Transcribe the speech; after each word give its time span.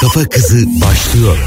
Kafa 0.00 0.28
Kızı 0.28 0.66
başlıyor. 0.80 1.38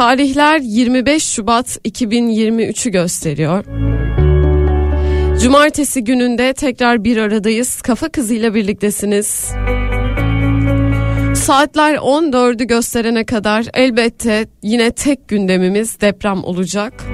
Tarihler 0.00 0.60
25 0.60 1.24
Şubat 1.24 1.66
2023'ü 1.84 2.90
gösteriyor. 2.90 3.64
Cumartesi 5.42 6.04
gününde 6.04 6.52
tekrar 6.52 7.04
bir 7.04 7.16
aradayız. 7.16 7.82
Kafa 7.82 8.08
kızıyla 8.08 8.54
birliktesiniz. 8.54 9.26
Saatler 11.34 11.94
14'ü 11.94 12.64
gösterene 12.64 13.24
kadar 13.24 13.66
elbette 13.74 14.46
yine 14.62 14.90
tek 14.90 15.28
gündemimiz 15.28 16.00
deprem 16.00 16.44
olacak. 16.44 17.04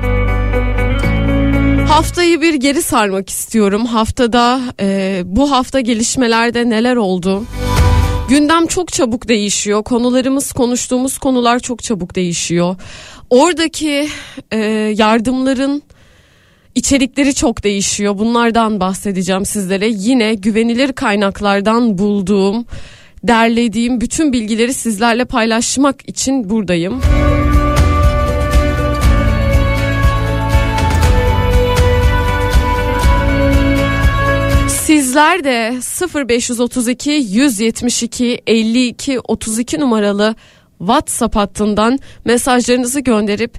Haftayı 1.88 2.40
bir 2.40 2.54
geri 2.54 2.82
sarmak 2.82 3.30
istiyorum. 3.30 3.86
Haftada 3.86 4.60
e, 4.80 5.20
bu 5.24 5.50
hafta 5.50 5.80
gelişmelerde 5.80 6.70
neler 6.70 6.96
oldu? 6.96 7.44
Gündem 8.28 8.66
çok 8.66 8.92
çabuk 8.92 9.28
değişiyor. 9.28 9.82
Konularımız, 9.84 10.52
konuştuğumuz 10.52 11.18
konular 11.18 11.58
çok 11.58 11.82
çabuk 11.82 12.14
değişiyor. 12.14 12.76
Oradaki 13.30 14.08
e, 14.50 14.58
yardımların 14.96 15.82
içerikleri 16.74 17.34
çok 17.34 17.64
değişiyor. 17.64 18.18
Bunlardan 18.18 18.80
bahsedeceğim 18.80 19.44
sizlere. 19.44 19.88
Yine 19.88 20.34
güvenilir 20.34 20.92
kaynaklardan 20.92 21.98
bulduğum, 21.98 22.66
derlediğim 23.22 24.00
bütün 24.00 24.32
bilgileri 24.32 24.74
sizlerle 24.74 25.24
paylaşmak 25.24 26.08
için 26.08 26.50
buradayım. 26.50 27.00
Sizler 35.16 35.44
de 35.44 35.74
0532 36.28 37.10
172 37.10 38.42
52 38.46 39.20
32 39.20 39.80
numaralı 39.80 40.34
WhatsApp 40.78 41.36
hattından 41.36 41.98
mesajlarınızı 42.24 43.00
gönderip 43.00 43.58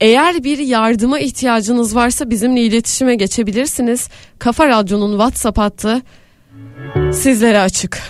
eğer 0.00 0.44
bir 0.44 0.58
yardıma 0.58 1.18
ihtiyacınız 1.18 1.94
varsa 1.94 2.30
bizimle 2.30 2.62
iletişime 2.62 3.14
geçebilirsiniz. 3.14 4.08
Kafa 4.38 4.68
Radyo'nun 4.68 5.10
WhatsApp 5.10 5.58
hattı 5.58 6.02
sizlere 7.12 7.60
açık. 7.60 8.02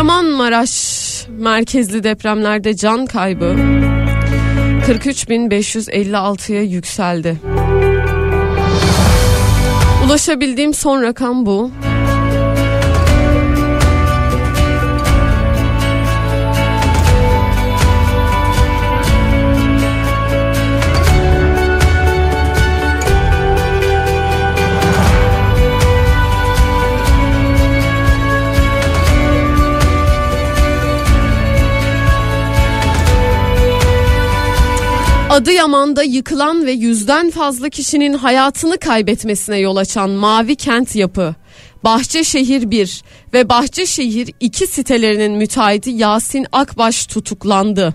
Kahramanmaraş 0.00 1.26
merkezli 1.28 2.04
depremlerde 2.04 2.76
can 2.76 3.06
kaybı 3.06 3.44
43.556'ya 4.86 6.62
yükseldi. 6.62 7.36
Ulaşabildiğim 10.06 10.74
son 10.74 11.02
rakam 11.02 11.46
bu. 11.46 11.70
Adıyaman'da 35.30 36.02
yıkılan 36.02 36.66
ve 36.66 36.72
yüzden 36.72 37.30
fazla 37.30 37.68
kişinin 37.68 38.14
hayatını 38.14 38.78
kaybetmesine 38.78 39.58
yol 39.58 39.76
açan 39.76 40.10
Mavi 40.10 40.56
Kent 40.56 40.96
Yapı, 40.96 41.34
Bahçeşehir 41.84 42.70
1 42.70 43.02
ve 43.32 43.48
Bahçeşehir 43.48 44.32
2 44.40 44.66
sitelerinin 44.66 45.32
müteahhiti 45.32 45.90
Yasin 45.90 46.46
Akbaş 46.52 47.06
tutuklandı. 47.06 47.94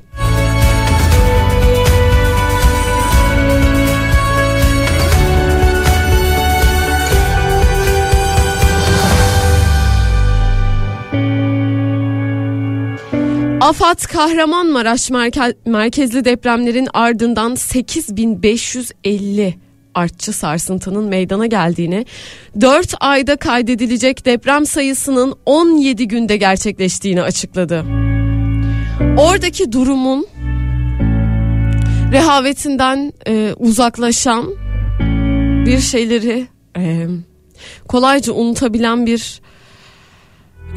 AFAD 13.62 14.08
Kahramanmaraş 14.08 15.10
merke- 15.12 15.56
merkezli 15.66 16.26
depremlerin 16.26 16.88
ardından 16.94 17.56
8550 17.56 19.56
artçı 19.96 20.34
sarsıntının 20.34 21.04
meydana 21.04 21.46
geldiğini, 21.46 22.06
4 22.62 22.94
ayda 23.00 23.36
kaydedilecek 23.36 24.26
deprem 24.26 24.66
sayısının 24.66 25.34
17 25.46 26.08
günde 26.08 26.38
gerçekleştiğini 26.38 27.22
açıkladı. 27.22 27.86
Oradaki 29.18 29.72
durumun 29.72 30.28
rehavetinden 32.12 33.14
e, 33.28 33.54
uzaklaşan 33.58 34.46
bir 35.66 35.80
şeyleri 35.80 36.48
e, 36.78 37.08
kolayca 37.88 38.34
unutabilen 38.34 39.06
bir 39.06 39.42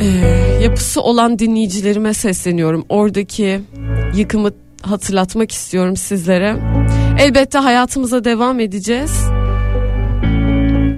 e, 0.00 0.06
yapısı 0.62 1.02
olan 1.02 1.38
dinleyicilerime 1.38 2.14
sesleniyorum. 2.14 2.84
Oradaki 2.88 3.60
yıkımı 4.14 4.50
hatırlatmak 4.82 5.52
istiyorum 5.52 5.96
sizlere. 5.96 6.56
Elbette 7.20 7.58
hayatımıza 7.58 8.24
devam 8.24 8.60
edeceğiz. 8.60 9.20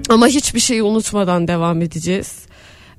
Ama 0.09 0.27
hiçbir 0.27 0.59
şeyi 0.59 0.83
unutmadan 0.83 1.47
devam 1.47 1.81
edeceğiz. 1.81 2.41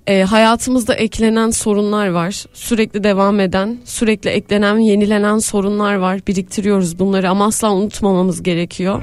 E, 0.06 0.22
hayatımızda 0.22 0.94
eklenen 0.94 1.50
sorunlar 1.50 2.08
var. 2.08 2.44
Sürekli 2.54 3.04
devam 3.04 3.40
eden, 3.40 3.78
sürekli 3.84 4.30
eklenen, 4.30 4.76
yenilenen 4.78 5.38
sorunlar 5.38 5.94
var. 5.94 6.20
Biriktiriyoruz 6.26 6.98
bunları 6.98 7.30
ama 7.30 7.46
asla 7.46 7.72
unutmamamız 7.72 8.42
gerekiyor. 8.42 9.02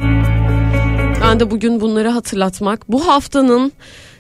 Ben 1.24 1.40
de 1.40 1.52
bugün 1.52 1.82
bunları 1.82 2.10
hatırlatmak. 2.10 2.92
Bu 2.92 3.08
haftanın 3.08 3.72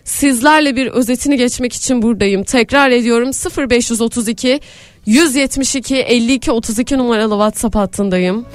sizlerle 0.03 0.75
bir 0.75 0.87
özetini 0.87 1.37
geçmek 1.37 1.73
için 1.73 2.01
buradayım. 2.01 2.43
Tekrar 2.43 2.89
ediyorum 2.89 3.31
0532 3.69 4.59
172 5.05 5.95
52 5.95 6.51
32 6.51 6.97
numaralı 6.97 7.33
WhatsApp 7.33 7.75
hattındayım. 7.75 8.45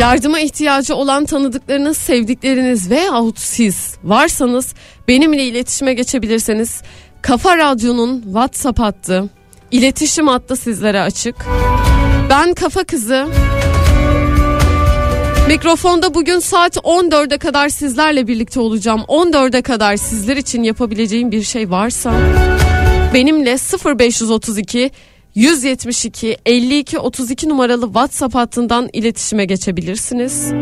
Yardıma 0.00 0.40
ihtiyacı 0.40 0.94
olan 0.94 1.24
tanıdıklarınız, 1.24 1.96
sevdikleriniz 1.96 2.90
veyahut 2.90 3.38
siz 3.38 3.94
varsanız 4.04 4.74
benimle 5.08 5.44
iletişime 5.44 5.94
geçebilirseniz 5.94 6.82
Kafa 7.22 7.58
Radyo'nun 7.58 8.22
WhatsApp 8.22 8.78
hattı, 8.78 9.24
iletişim 9.70 10.26
hattı 10.26 10.56
sizlere 10.56 11.00
açık. 11.00 11.36
Ben 12.30 12.54
Kafa 12.54 12.84
Kızı. 12.84 13.26
Mikrofonda 15.48 16.14
bugün 16.14 16.38
saat 16.38 16.76
14'e 16.76 17.38
kadar 17.38 17.68
sizlerle 17.68 18.26
birlikte 18.26 18.60
olacağım. 18.60 19.00
14'e 19.00 19.62
kadar 19.62 19.96
sizler 19.96 20.36
için 20.36 20.62
yapabileceğim 20.62 21.30
bir 21.30 21.42
şey 21.42 21.70
varsa 21.70 22.12
benimle 23.14 23.56
0532 23.84 24.90
172 25.34 26.36
52 26.46 26.98
32 26.98 27.48
numaralı 27.48 27.86
WhatsApp 27.86 28.34
hattından 28.34 28.88
iletişime 28.92 29.44
geçebilirsiniz. 29.44 30.52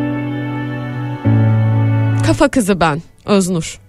Kafa 2.26 2.48
kızı 2.48 2.80
ben 2.80 3.02
Öznur. 3.24 3.80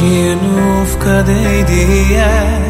Güneşin 0.00 0.38
ufka 0.82 1.26
değdiği 1.26 2.12
yer. 2.12 2.62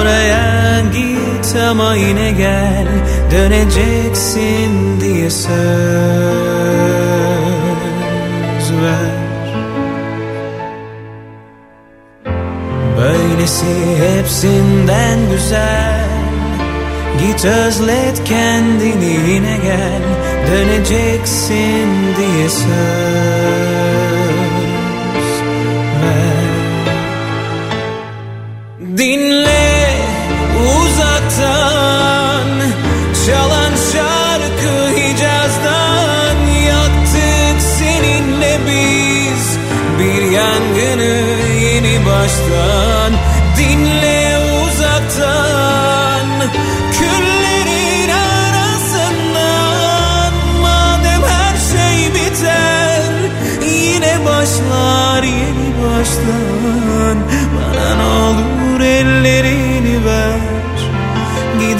Oraya 0.00 0.80
git 0.80 1.56
ama 1.70 1.94
yine 1.94 2.30
gel. 2.30 2.86
Döneceksin 3.32 5.00
diye 5.00 5.30
söz 5.30 5.52
ver. 8.82 9.16
Böylesi 12.98 13.66
hepsinden 13.98 15.18
güzel. 15.30 16.06
Git 17.20 17.44
özlet 17.44 18.24
kendini 18.24 19.30
yine 19.30 19.56
gel. 19.64 20.02
Döneceksin 20.50 21.88
diye 22.16 22.48
söz 22.48 24.05
Dinle 28.96 29.90
uzaktan 30.78 32.48
çalan 33.26 33.72
şarkı 33.92 34.96
Hicaz'dan 34.96 36.36
yaktık 36.68 37.62
seninle 37.78 38.58
biz 38.66 39.58
bir 39.98 40.30
yangını 40.30 41.14
yeni 41.60 42.06
baştan. 42.06 42.95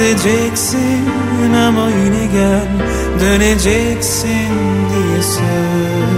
Gideceksin 0.06 1.54
ama 1.54 1.88
yine 1.90 2.26
gel. 2.26 2.68
Döneceksin 3.20 4.50
diye 4.90 5.22
söz 5.22 6.15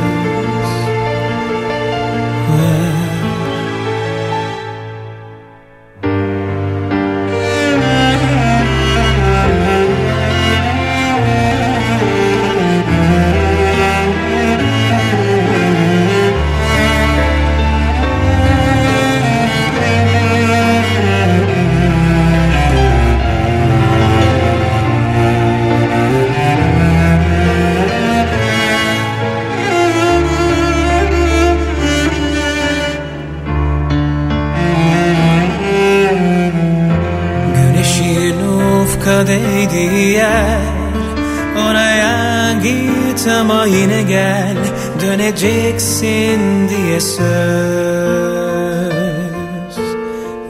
git 43.18 43.26
ama 43.26 43.66
yine 43.66 44.02
gel 44.02 44.56
döneceksin 45.00 46.68
diye 46.68 47.00
söz 47.00 47.18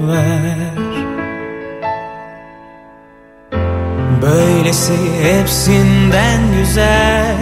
ver. 0.01 0.79
Böylesi 4.23 4.93
hepsinden 5.23 6.41
güzel 6.59 7.37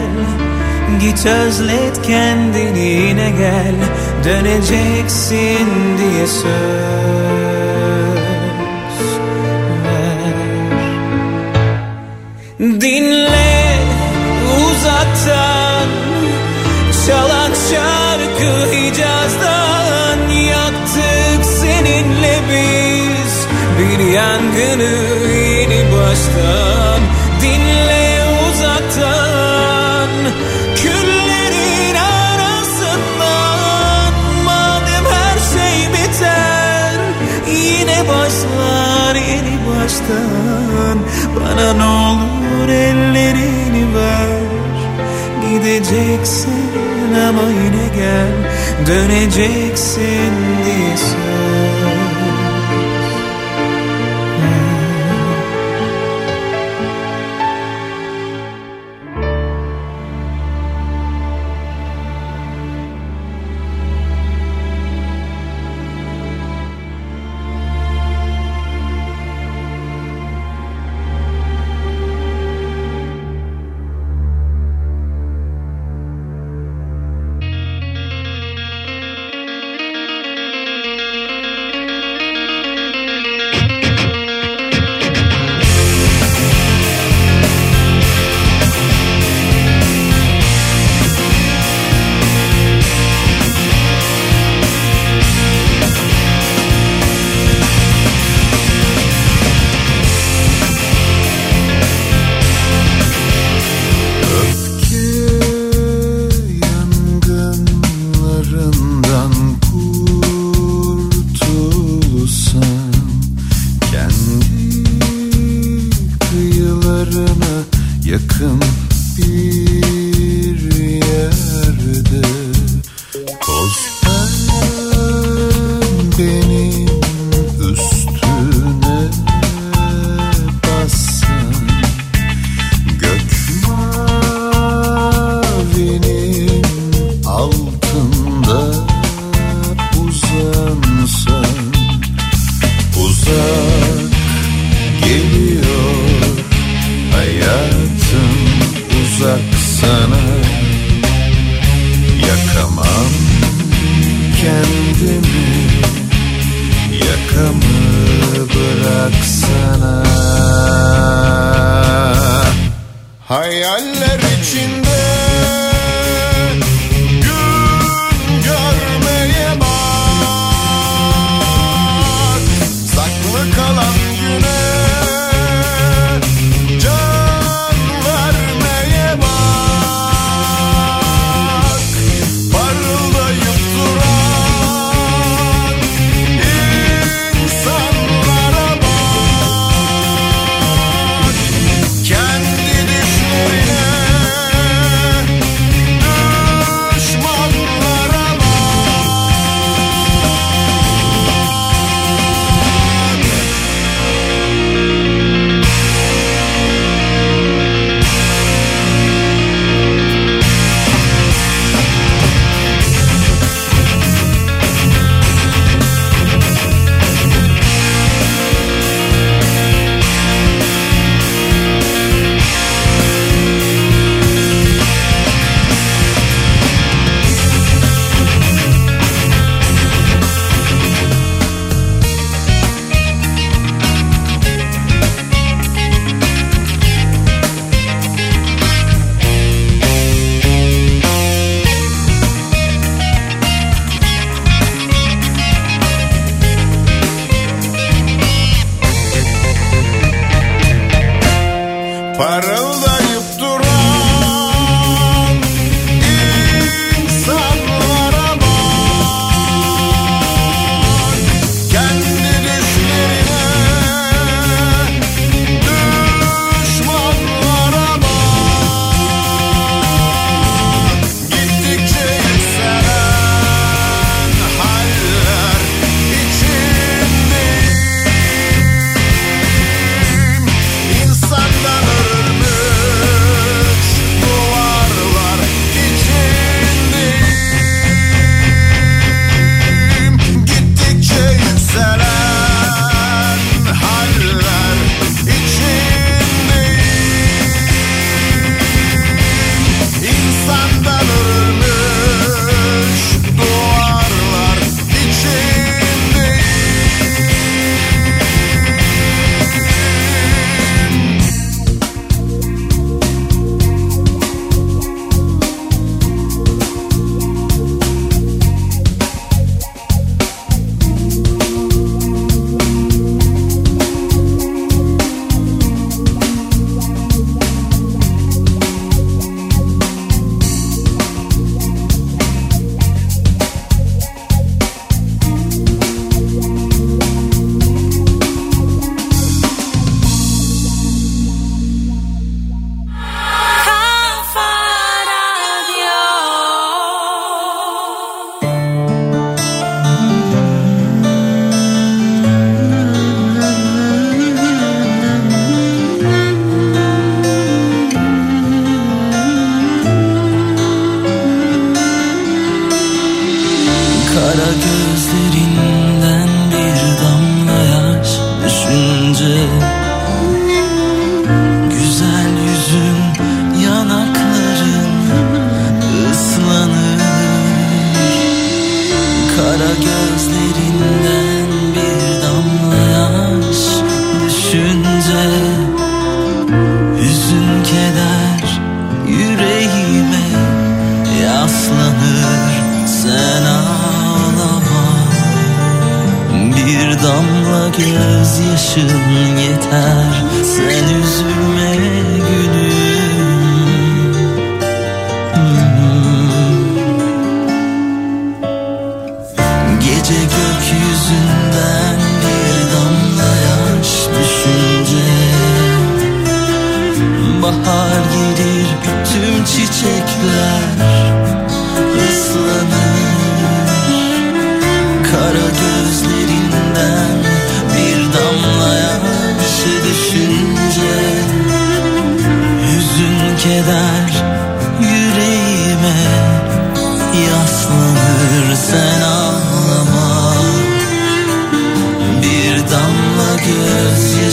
Git 1.01 1.27
özlet 1.27 2.03
kendini 2.03 2.79
yine 2.79 3.31
gel 3.31 3.75
Döneceksin 4.25 5.69
diye 5.99 6.27
söz 6.27 7.26
Gideceksin 45.87 47.15
ama 47.29 47.43
yine 47.43 47.89
gel. 47.97 48.33
Döneceksin. 48.87 50.46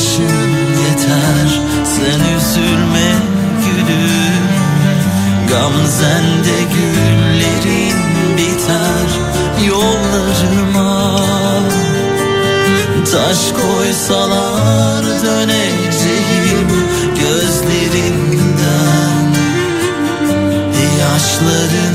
bakışın 0.04 0.24
yeter. 0.84 1.62
Sen 1.86 2.20
üzülme 2.38 3.14
gülüm. 3.66 4.44
Gamzende 5.50 6.60
güllerin 6.74 7.98
biter. 8.38 9.08
Yollarıma 9.68 11.20
Taş 13.12 13.52
koysalar 13.52 15.04
döneceğim 15.06 16.68
Gözlerinden. 17.20 18.44
Yaşların 21.00 21.93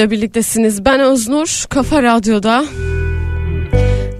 Kızı'yla 0.00 0.10
birliktesiniz. 0.18 0.84
Ben 0.84 1.00
Öznur, 1.00 1.64
Kafa 1.68 2.02
Radyo'da. 2.02 2.64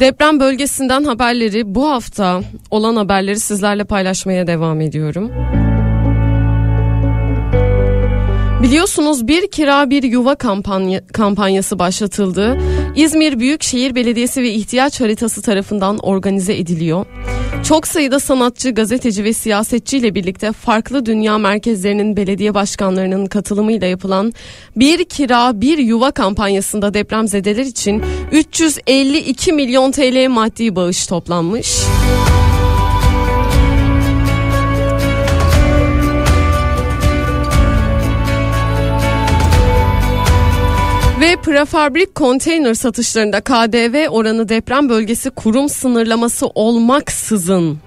Deprem 0.01 0.41
bölgesinden 0.41 1.05
haberleri 1.05 1.75
bu 1.75 1.91
hafta 1.91 2.41
olan 2.71 2.97
haberleri 2.97 3.41
sizlerle 3.41 3.85
paylaşmaya 3.85 4.47
devam 4.47 4.81
ediyorum. 4.81 5.31
Biliyorsunuz 8.63 9.29
bir 9.29 9.51
kira 9.51 9.91
bir 9.91 10.03
yuva 10.03 10.35
kampanya, 10.35 11.07
kampanyası 11.07 11.79
başlatıldı. 11.79 12.59
İzmir 12.97 13.39
Büyükşehir 13.39 13.95
Belediyesi 13.95 14.43
ve 14.43 14.51
ihtiyaç 14.51 15.01
haritası 15.01 15.43
tarafından 15.43 15.99
organize 15.99 16.57
ediliyor. 16.57 17.07
Çok 17.71 17.87
sayıda 17.87 18.21
sanatçı, 18.21 18.71
gazeteci 18.71 19.25
ve 19.25 19.33
siyasetçiyle 19.33 20.15
birlikte 20.15 20.53
farklı 20.53 21.07
dünya 21.07 21.39
merkezlerinin 21.39 22.17
belediye 22.17 22.55
başkanlarının 22.55 23.27
katılımıyla 23.27 23.87
yapılan 23.87 24.33
bir 24.77 25.05
kira 25.05 25.61
bir 25.61 25.79
yuva 25.79 26.11
kampanyasında 26.11 26.95
depremzedeler 26.95 27.65
için 27.65 28.03
352 28.33 29.53
milyon 29.53 29.93
TL 29.93 30.29
maddi 30.29 30.77
bağış 30.77 31.07
toplanmış. 31.07 31.70
Ve 41.31 41.37
prefabrik 41.37 42.15
konteyner 42.15 42.75
satışlarında 42.75 43.41
KDV 43.41 44.09
oranı 44.09 44.49
deprem 44.49 44.89
bölgesi 44.89 45.31
kurum 45.31 45.69
sınırlaması 45.69 46.47
olmaksızın 46.47 47.79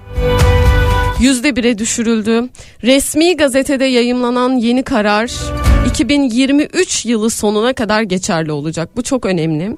yüzde 1.20 1.56
bire 1.56 1.78
düşürüldü. 1.78 2.50
Resmi 2.84 3.38
gazetede 3.38 3.86
yayımlanan 3.86 4.50
yeni 4.50 4.84
karar 4.84 5.32
2023 5.90 7.06
yılı 7.06 7.30
sonuna 7.30 7.74
kadar 7.74 8.02
geçerli 8.02 8.52
olacak. 8.52 8.90
Bu 8.96 9.02
çok 9.04 9.26
önemli. 9.26 9.78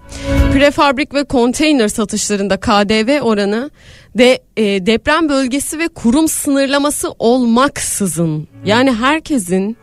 Prefabrik 0.54 1.14
ve 1.14 1.24
konteyner 1.24 1.88
satışlarında 1.88 2.58
KDV 2.58 3.22
oranı 3.22 3.70
de 4.18 4.40
e, 4.58 4.86
deprem 4.86 5.30
bölgesi 5.30 5.80
ve 5.80 5.88
kurum 5.88 6.28
sınırlaması 6.28 7.12
olmaksızın 7.20 8.48
yani 8.66 8.92
herkesin 8.94 9.78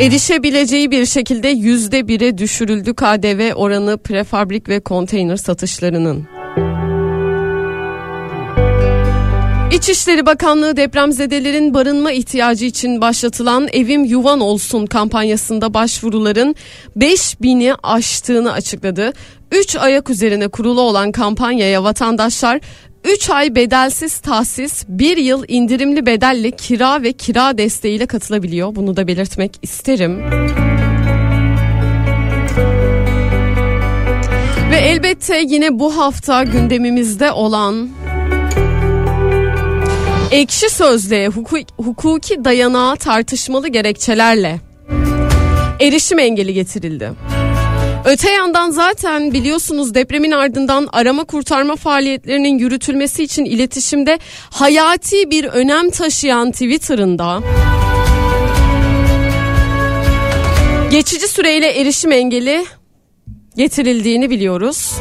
erişebileceği 0.00 0.90
bir 0.90 1.06
şekilde 1.06 1.48
yüzde 1.48 2.08
bire 2.08 2.38
düşürüldü 2.38 2.94
KDV 2.94 3.54
oranı 3.54 3.98
prefabrik 3.98 4.68
ve 4.68 4.80
konteyner 4.80 5.36
satışlarının. 5.36 6.26
İçişleri 9.72 10.26
Bakanlığı 10.26 10.76
depremzedelerin 10.76 11.74
barınma 11.74 12.12
ihtiyacı 12.12 12.64
için 12.64 13.00
başlatılan 13.00 13.68
Evim 13.72 14.04
Yuvan 14.04 14.40
Olsun 14.40 14.86
kampanyasında 14.86 15.74
başvuruların 15.74 16.54
5000'i 16.96 17.74
aştığını 17.82 18.52
açıkladı. 18.52 19.12
3 19.52 19.76
ayak 19.76 20.10
üzerine 20.10 20.48
kurulu 20.48 20.80
olan 20.80 21.12
kampanyaya 21.12 21.84
vatandaşlar 21.84 22.60
3 23.04 23.30
ay 23.30 23.54
bedelsiz 23.54 24.18
tahsis, 24.18 24.84
1 24.88 25.16
yıl 25.16 25.44
indirimli 25.48 26.06
bedelle 26.06 26.50
kira 26.50 27.02
ve 27.02 27.12
kira 27.12 27.58
desteğiyle 27.58 28.06
katılabiliyor. 28.06 28.74
Bunu 28.74 28.96
da 28.96 29.06
belirtmek 29.06 29.52
isterim. 29.62 30.22
Ve 34.70 34.76
elbette 34.76 35.44
yine 35.48 35.78
bu 35.78 35.96
hafta 35.96 36.42
gündemimizde 36.42 37.32
olan 37.32 37.88
ekşi 40.30 40.70
sözlüğe 40.70 41.28
hukuki, 41.28 41.66
hukuki 41.76 42.44
dayanağı 42.44 42.96
tartışmalı 42.96 43.68
gerekçelerle 43.68 44.60
erişim 45.80 46.18
engeli 46.18 46.54
getirildi. 46.54 47.10
Öte 48.04 48.30
yandan 48.30 48.70
zaten 48.70 49.32
biliyorsunuz 49.32 49.94
depremin 49.94 50.30
ardından 50.30 50.88
arama 50.92 51.24
kurtarma 51.24 51.76
faaliyetlerinin 51.76 52.58
yürütülmesi 52.58 53.22
için 53.22 53.44
iletişimde 53.44 54.18
hayati 54.50 55.30
bir 55.30 55.44
önem 55.44 55.90
taşıyan 55.90 56.52
Twitter'ında 56.52 57.40
geçici 60.90 61.28
süreyle 61.28 61.80
erişim 61.80 62.12
engeli 62.12 62.64
getirildiğini 63.56 64.30
biliyoruz. 64.30 64.92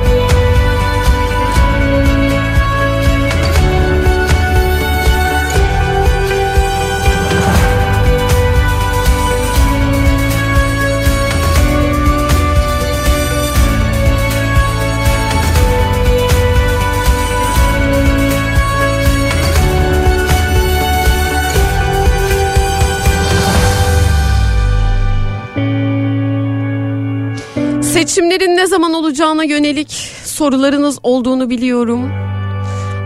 Seçimlerin 27.94 28.58
ne 28.58 28.68
zaman 28.68 28.94
olacağına 28.94 29.44
yönelik 29.44 29.92
sorularınız 30.26 31.00
olduğunu 31.04 31.50
biliyorum. 31.50 32.12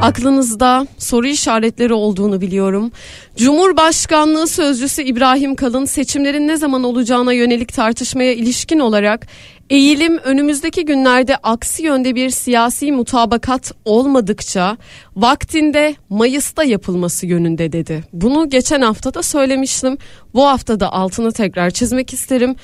Aklınızda 0.02 0.88
soru 0.98 1.28
işaretleri 1.28 1.94
olduğunu 1.94 2.42
biliyorum. 2.42 2.92
Cumhurbaşkanlığı 3.36 4.48
sözcüsü 4.48 5.02
İbrahim 5.04 5.56
Kalın 5.56 5.86
seçimlerin 5.86 6.48
ne 6.48 6.58
zaman 6.58 6.84
olacağına 6.84 7.34
yönelik 7.34 7.74
tartışmaya 7.74 8.34
ilişkin 8.34 8.80
olarak 8.80 9.28
eğilim 9.70 10.18
önümüzdeki 10.18 10.86
günlerde 10.86 11.36
aksi 11.36 11.84
yönde 11.84 12.16
bir 12.16 12.30
siyasi 12.30 12.92
mutabakat 12.92 13.72
olmadıkça 13.86 14.78
vaktinde 15.16 15.96
Mayıs'ta 16.10 16.64
yapılması 16.64 17.26
yönünde 17.26 17.72
dedi. 17.72 18.04
Bunu 18.14 18.50
geçen 18.50 18.82
hafta 18.82 19.14
da 19.14 19.24
söylemiştim. 19.24 19.98
Bu 20.34 20.48
hafta 20.48 20.80
da 20.80 20.94
altını 20.94 21.32
tekrar 21.32 21.70
çizmek 21.70 22.14
isterim. 22.14 22.56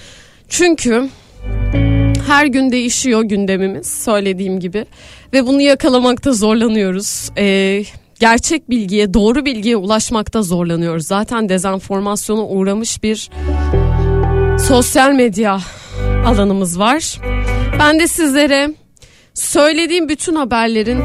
Çünkü 0.50 1.10
her 2.28 2.46
gün 2.46 2.72
değişiyor 2.72 3.24
gündemimiz 3.24 3.88
söylediğim 3.88 4.60
gibi 4.60 4.86
ve 5.34 5.48
bunu 5.48 5.62
yakalamakta 5.62 6.34
zorlanıyoruz. 6.34 7.30
Ee, 7.38 7.84
gerçek 8.20 8.70
bilgiye, 8.70 9.14
doğru 9.14 9.46
bilgiye 9.46 9.78
ulaşmakta 9.78 10.41
zorlanıyoruz. 10.41 11.08
Zaten 11.08 11.50
dezenformasyona 11.50 12.46
uğramış 12.46 13.04
bir 13.04 13.30
sosyal 14.68 15.12
medya 15.12 15.60
alanımız 16.26 16.80
var. 16.80 17.20
Ben 17.80 18.00
de 18.00 18.08
sizlere 18.08 18.70
söylediğim 19.34 20.10
bütün 20.10 20.36
haberlerin 20.36 21.00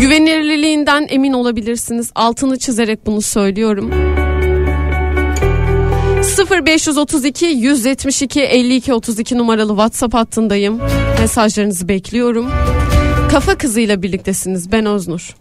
güvenilirliğinden 0.00 1.06
emin 1.10 1.32
olabilirsiniz. 1.32 2.10
Altını 2.14 2.58
çizerek 2.58 3.06
bunu 3.06 3.22
söylüyorum. 3.22 3.90
0532 6.38 7.46
172 7.46 8.40
52 8.40 8.94
32 8.94 9.38
numaralı 9.38 9.68
WhatsApp 9.68 10.14
hattındayım. 10.14 10.80
Mesajlarınızı 11.20 11.88
bekliyorum. 11.88 12.50
Kafa 13.30 13.58
kızıyla 13.58 14.02
birliktesiniz. 14.02 14.72
Ben 14.72 14.86
Öznur. 14.86 15.34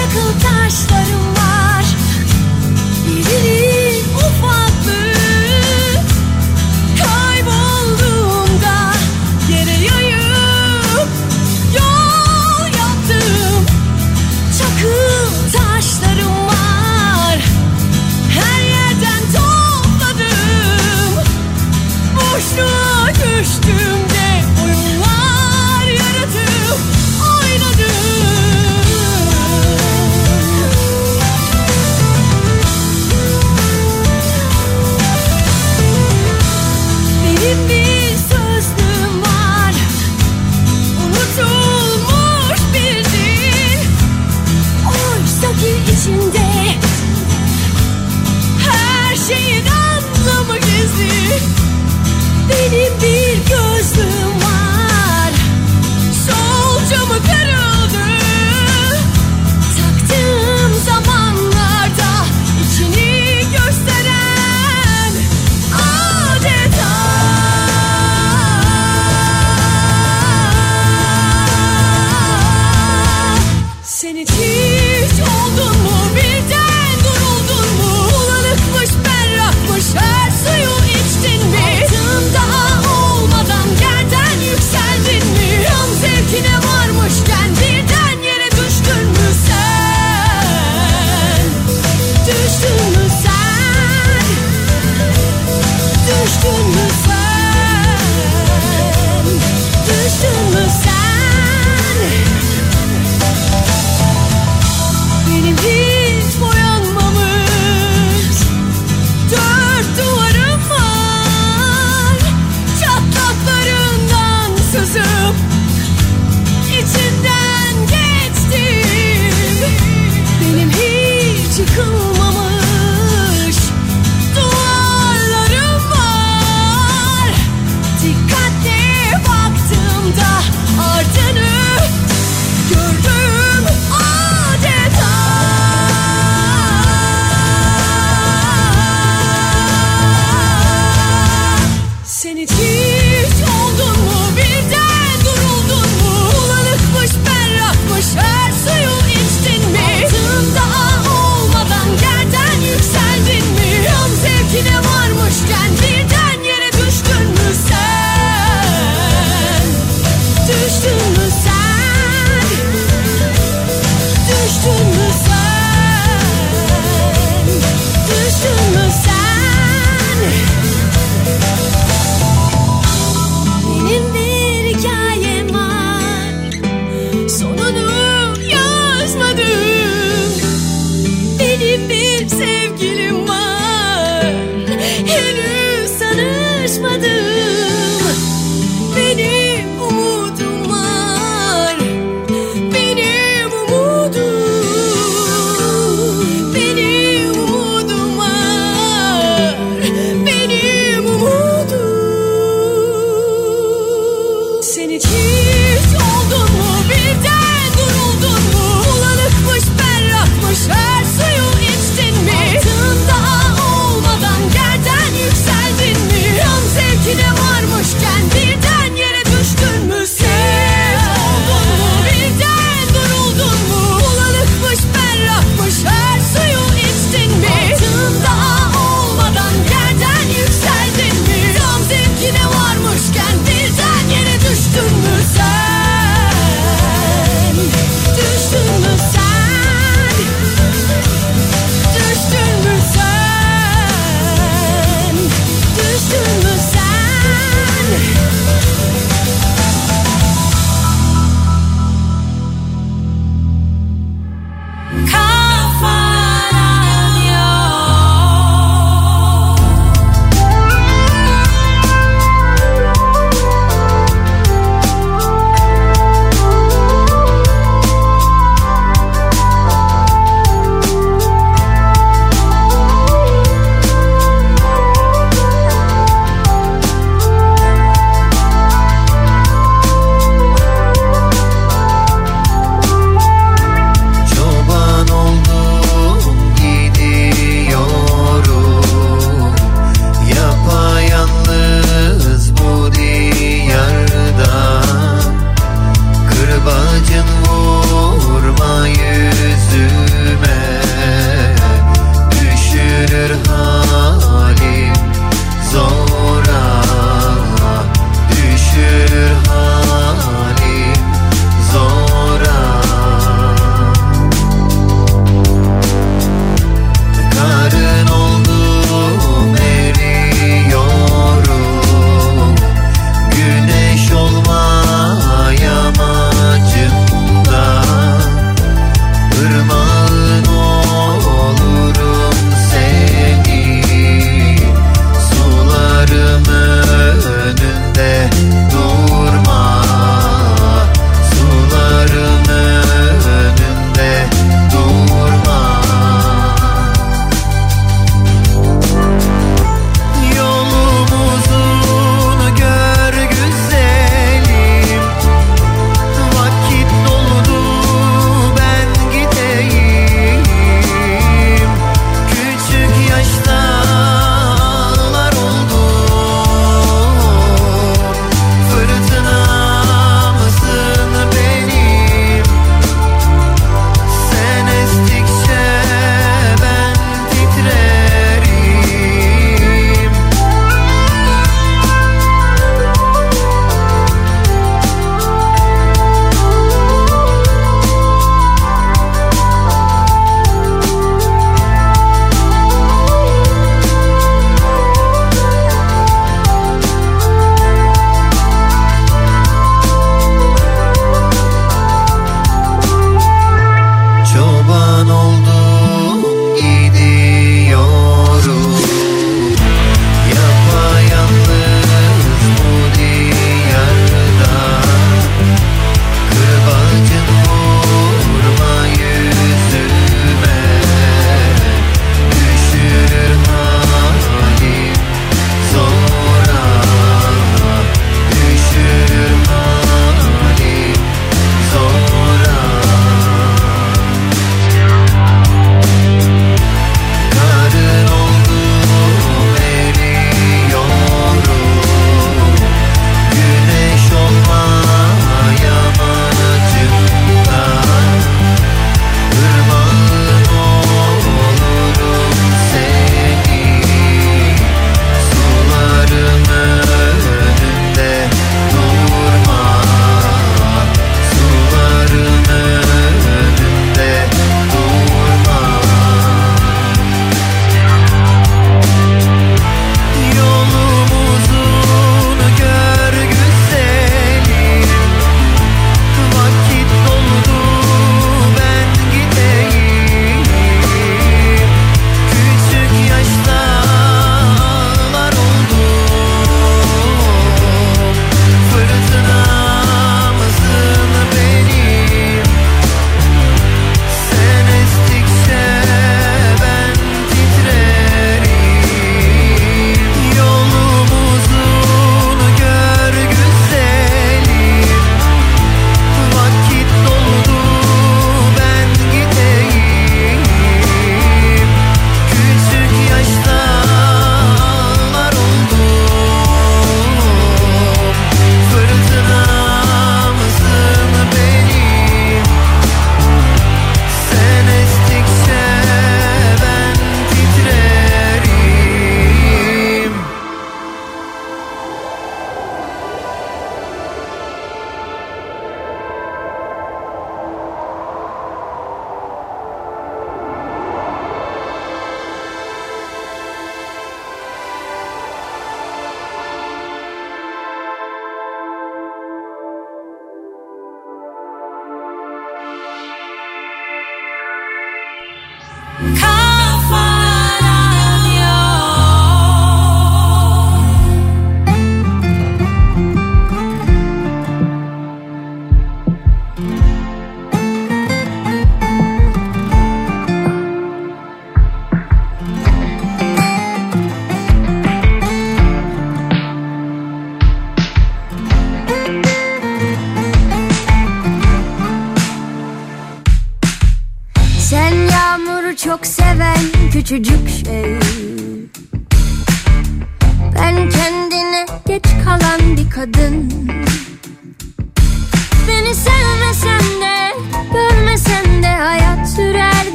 Çakıl 0.00 0.40
taşlarım 0.40 1.19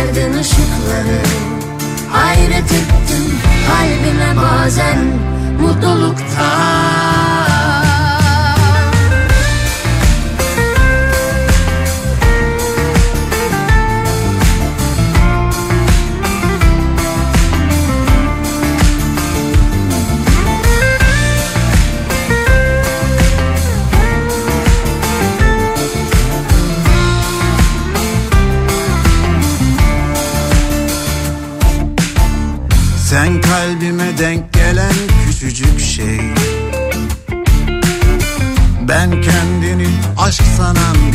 Yakıverdin 0.00 0.38
ışıkları. 0.38 1.20
Hayret 2.12 2.64
ettim 2.64 3.38
kalbime 3.66 4.36
bazen 4.36 4.98
Mutluluktan 5.60 7.19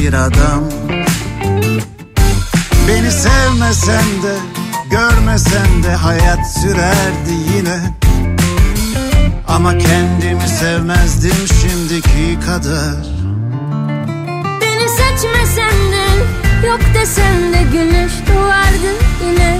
bir 0.06 0.14
adam. 0.14 0.64
Beni 2.88 3.12
sevmesen 3.12 4.24
de 4.24 4.36
görmesen 4.90 5.84
de 5.84 5.96
hayat 5.96 6.54
sürerdi 6.62 7.34
yine. 7.56 7.80
Ama 9.48 9.78
kendimi 9.78 10.48
sevmezdim 10.60 11.48
şimdiki 11.62 12.40
kadar. 12.46 13.06
Beni 14.62 14.90
seçmesen 14.90 15.92
de 15.92 16.08
yok 16.68 16.80
desen 16.94 17.54
de 17.54 17.64
güneş 17.72 18.12
doğardı 18.28 18.92
yine. 19.26 19.60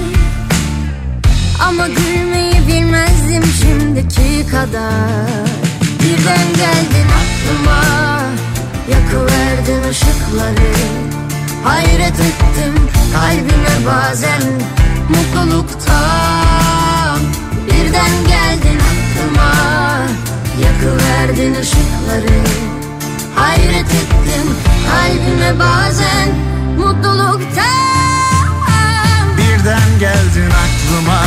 Ama 1.60 1.88
gülmeyi 1.88 2.66
bilmezdim 2.68 3.44
şimdiki 3.60 4.50
kadar. 4.50 5.46
Birden 6.02 6.46
geldin 6.56 7.06
aklıma 7.16 8.06
Yakıverdin 8.90 9.82
ışıkları 9.90 10.72
Hayret 11.64 12.20
ettim 12.20 12.74
kalbime 13.14 13.86
bazen. 13.86 14.42
Mutluluktan 15.08 17.20
Birden 17.66 18.10
geldin 18.28 18.80
aklıma. 18.92 19.52
Yakıverdin 20.62 21.54
ışıkları 21.54 22.38
Hayret 23.34 23.86
ettim 23.86 24.46
kalbime 24.90 25.58
bazen. 25.58 26.28
Mutluluktan 26.78 27.66
Birden 29.36 29.98
geldin 30.00 30.50
aklıma. 30.50 31.22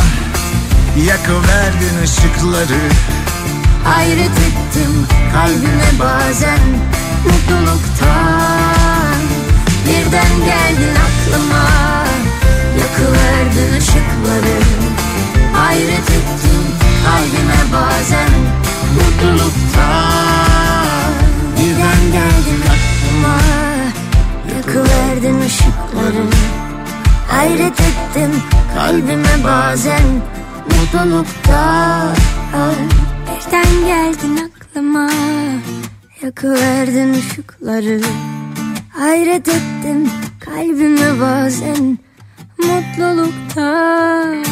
Yakıverdin 1.06 2.02
ışıkları 2.04 2.80
Hayret 3.84 4.38
ettim 4.38 5.06
kalbime 5.32 5.90
bazen 6.00 6.60
Mutluluktan 7.24 9.20
Birden 9.86 10.34
geldin 10.46 10.94
aklıma. 11.06 11.64
Yakıverdin 12.80 13.70
ışıkları 13.78 14.58
Hayret 15.54 16.10
ettim 16.10 16.64
kalbime 17.04 17.60
bazen. 17.72 18.30
Mutluluktan 18.94 20.30
Birden 21.56 22.02
geldin 22.12 22.62
aklıma. 22.74 23.36
Yakıverdin 24.56 25.40
ışıkları 25.40 26.24
Hayret 27.28 27.80
ettim 27.80 28.32
kalbime 28.74 29.44
bazen. 29.44 30.22
Mutluluktan 30.66 32.16
Birden 33.26 33.86
geldin 33.86 34.36
aklıma 34.36 35.08
Yakıverdin 36.22 37.12
ışıkları. 37.12 38.00
Hayret 38.90 39.48
ettim 39.48 40.10
kalbime 40.40 41.20
bazen 41.20 41.98
Mutluluktan 42.58 44.44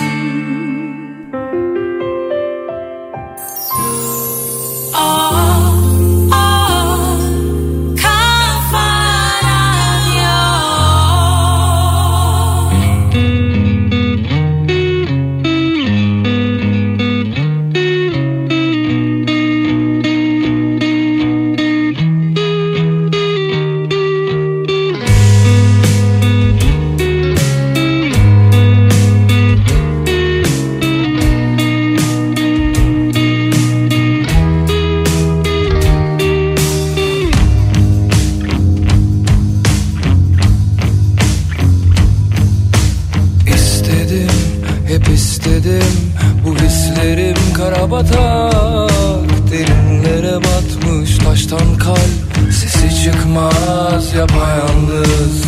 karabatak 47.98 49.50
Derinlere 49.50 50.36
batmış 50.36 51.18
taştan 51.18 51.78
kalp. 51.78 52.52
Sesi 52.52 53.04
çıkmaz 53.04 54.14
yapayalnız. 54.14 55.44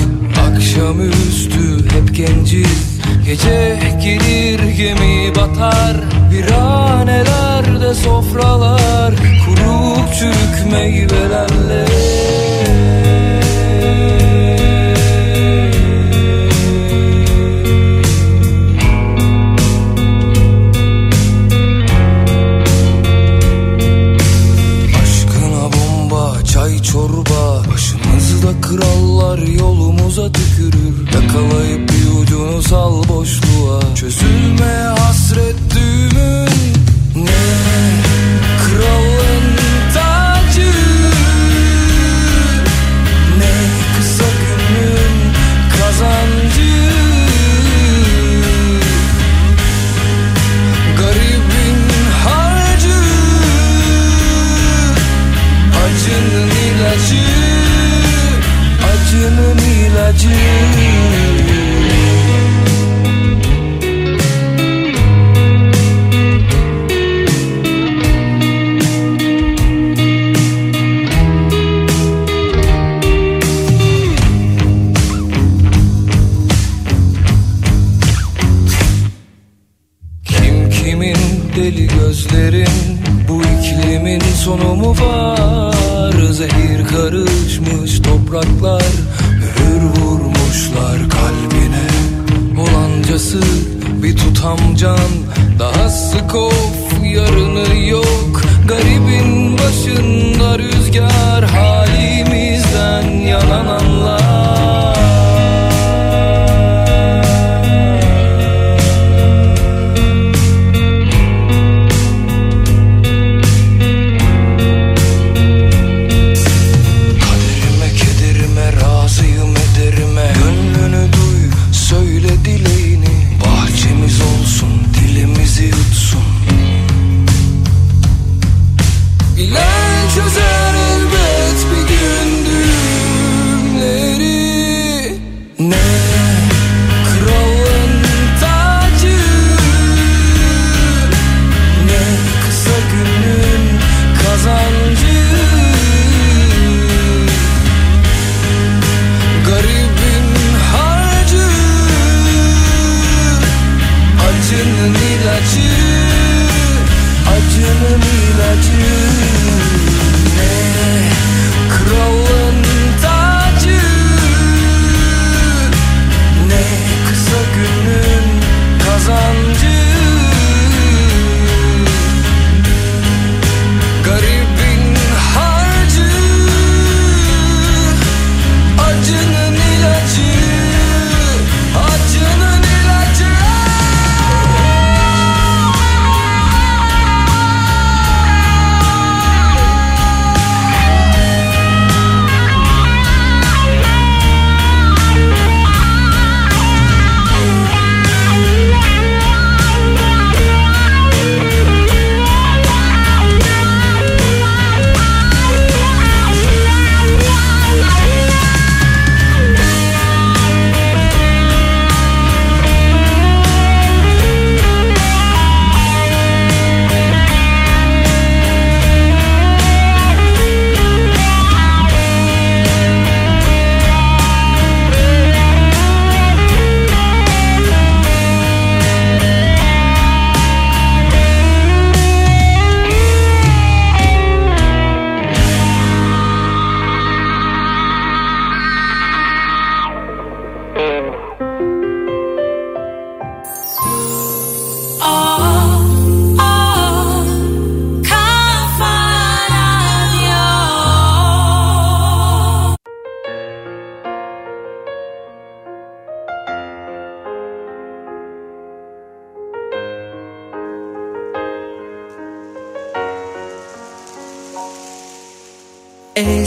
Akşamüstü 0.51 1.79
hep 1.91 2.17
genciz. 2.17 3.01
Gece 3.27 3.79
gelir 4.03 4.61
gemi 4.77 5.35
batar. 5.37 5.97
Viranelerde 6.31 7.95
sofralar 7.95 9.15
Kurup 9.47 10.15
çürük 10.19 10.73
meyvelerle 10.73 11.87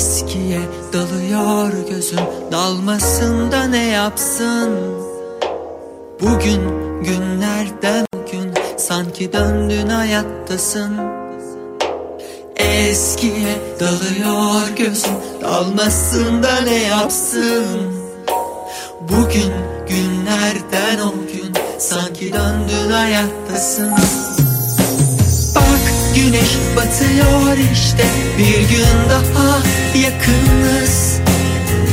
Eskiye 0.04 0.60
dalıyor 0.94 1.72
gözüm. 1.90 2.20
Dalmasında 2.52 3.64
ne 3.64 3.86
yapsın? 3.86 4.70
Bugün 6.22 6.62
günlerden 7.04 8.06
gün 8.32 8.54
sanki 8.78 9.34
döndün 9.34 9.88
hayattasın. 9.88 10.98
Eskiye 12.56 13.56
dalıyor 13.80 14.70
gözüm. 14.76 15.16
Dalmasında 15.42 16.62
ne 16.62 16.84
yapsın? 16.84 17.66
Bugün 19.02 19.54
günlerden 19.88 21.00
o 21.00 21.12
gün 21.34 21.54
sanki 21.80 22.34
döndün 22.34 22.92
hayattasın 22.92 23.94
güneş 26.16 26.58
batıyor 26.76 27.58
işte. 27.74 28.04
Bir 28.38 28.70
gün 28.70 29.10
daha 29.10 29.58
yakınız. 29.96 31.20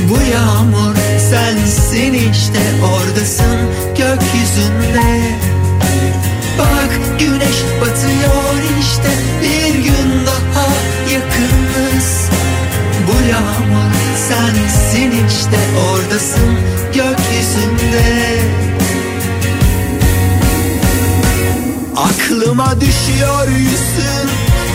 Bu 0.09 0.19
yağmur 0.33 0.97
sensin 1.31 2.13
işte. 2.13 2.61
Oradasın 2.95 3.59
gökyüzünde. 3.89 5.21
Bak 6.59 7.19
güneş 7.19 7.59
batıyor 7.81 8.55
işte. 8.81 9.11
Bir 9.43 9.75
gün 9.75 10.27
daha 10.27 10.67
yakınız. 11.13 12.29
Bu 13.07 13.31
yağmur 13.31 13.93
sensin 14.29 15.27
işte. 15.29 15.59
Oradasın 15.91 16.59
gökyüzünde 16.87 18.41
Aklıma 21.97 22.81
düşüyor 22.81 23.49
yüzün. 23.49 24.31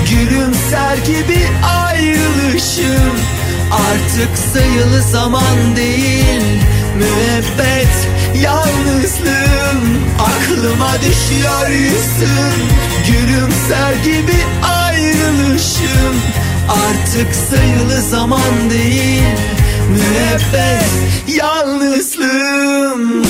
Gülümser 0.09 0.97
gibi 0.97 1.39
ayrılışım. 1.65 3.15
Artık 3.71 4.37
sayılı 4.53 5.01
zaman 5.01 5.75
değil. 5.75 6.61
Müebbet 6.97 8.07
yalnızlığım. 8.41 10.03
Aklıma 10.19 10.91
düşüyor 10.93 11.69
yüzün. 11.69 12.55
Gülümser 13.07 13.93
gibi 14.03 14.37
ayrılışım. 14.63 16.15
Artık 16.69 17.35
sayılı 17.49 18.01
zaman 18.01 18.69
değil. 18.69 19.23
Müebbet 19.89 20.91
yalnızlığım 21.37 23.25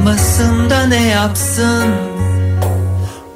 Dalmasın 0.00 0.70
da 0.70 0.86
ne 0.86 1.06
yapsın? 1.06 1.84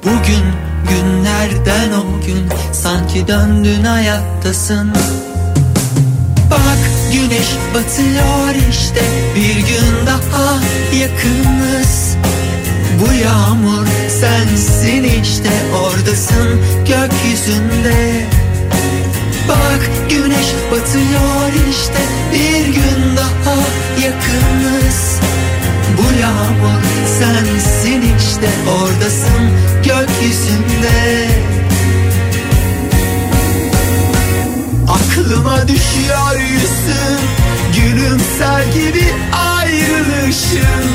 Bugün 0.03 0.45
günler 0.89 1.49
Neden 1.65 1.91
o 1.91 2.25
gün 2.25 2.49
sanki 2.73 3.27
döndün 3.27 3.83
hayattasın. 3.83 4.93
Bak 6.51 6.79
güneş 7.13 7.47
batıyor 7.73 8.69
işte 8.69 9.01
bir 9.35 9.55
gün 9.55 10.05
daha 10.07 10.59
yakınız. 10.99 12.17
Bu 13.01 13.13
yağmur 13.13 13.87
sensin 14.21 15.03
işte 15.23 15.49
oradasın 15.83 16.61
gökyüzünde. 16.79 18.25
Bak 19.49 19.89
güneş 20.09 20.47
batıyor 20.71 21.69
işte 21.69 22.01
bir 22.33 22.65
gün 22.65 23.17
daha 23.17 23.55
yakınız 24.05 24.54
yağmur. 26.21 26.81
Sensin 27.19 28.01
işte 28.17 28.49
oradasın 28.81 29.49
gökyüzünde. 29.75 31.27
Aklıma 34.87 35.67
düşüyor 35.67 36.39
yüzün. 36.39 37.19
Gülümser 37.75 38.63
gibi 38.73 39.05
ayrılışın. 39.33 40.85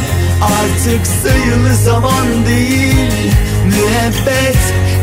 Artık 0.43 1.07
sayılı 1.23 1.75
zaman 1.85 2.47
değil. 2.47 3.33
Müebbet 3.67 4.59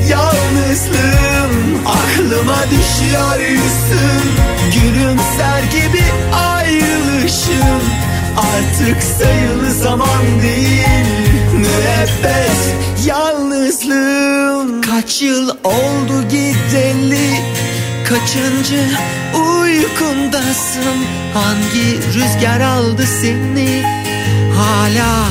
yalnızlığım. 0.10 1.54
Aklıma 1.86 2.58
düşüyor 2.64 3.40
yüzün. 3.40 4.32
Gülümser 4.74 5.64
gibi 5.72 6.04
ayrılışın 6.34 8.07
Artık 8.38 9.04
sayılı 9.04 9.72
zaman 9.72 10.42
değil 10.42 11.06
Müebbet 11.54 12.76
yalnızlığım 13.06 14.82
Kaç 14.82 15.22
yıl 15.22 15.50
oldu 15.64 16.24
gideli? 16.30 17.30
Kaçıncı 18.10 18.84
uykundasın? 19.34 20.98
Hangi 21.34 21.98
rüzgar 22.14 22.62
aldı 22.62 23.04
seni? 23.22 23.84
Hala 24.56 25.28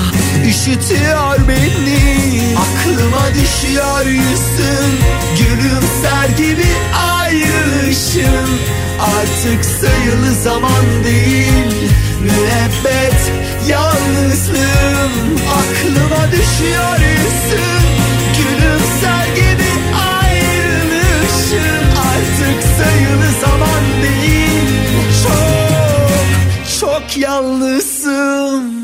üşütüyor 0.48 1.38
beni. 1.48 2.56
Aklıma 2.56 3.22
düşüyor 3.34 4.06
yüzün 4.06 4.98
Gülümser 5.38 6.28
gibi 6.36 6.66
ayrılışın 7.18 8.48
Artık 9.00 9.64
sayılı 9.64 10.34
zaman 10.42 11.04
değil 11.04 11.90
Müebbet 12.26 13.32
yalnızlığım. 13.68 15.12
Aklıma 15.60 16.32
düşüyor 16.32 16.98
yüzün 17.00 17.86
Gülümser 18.36 19.26
gibi 19.36 19.70
ayrılışın 20.20 21.84
Artık 22.10 22.62
sayılı 22.78 23.40
zaman 23.40 23.82
değil. 24.02 24.62
Çok 25.22 26.80
çok 26.80 27.16
yalnızım 27.16 28.75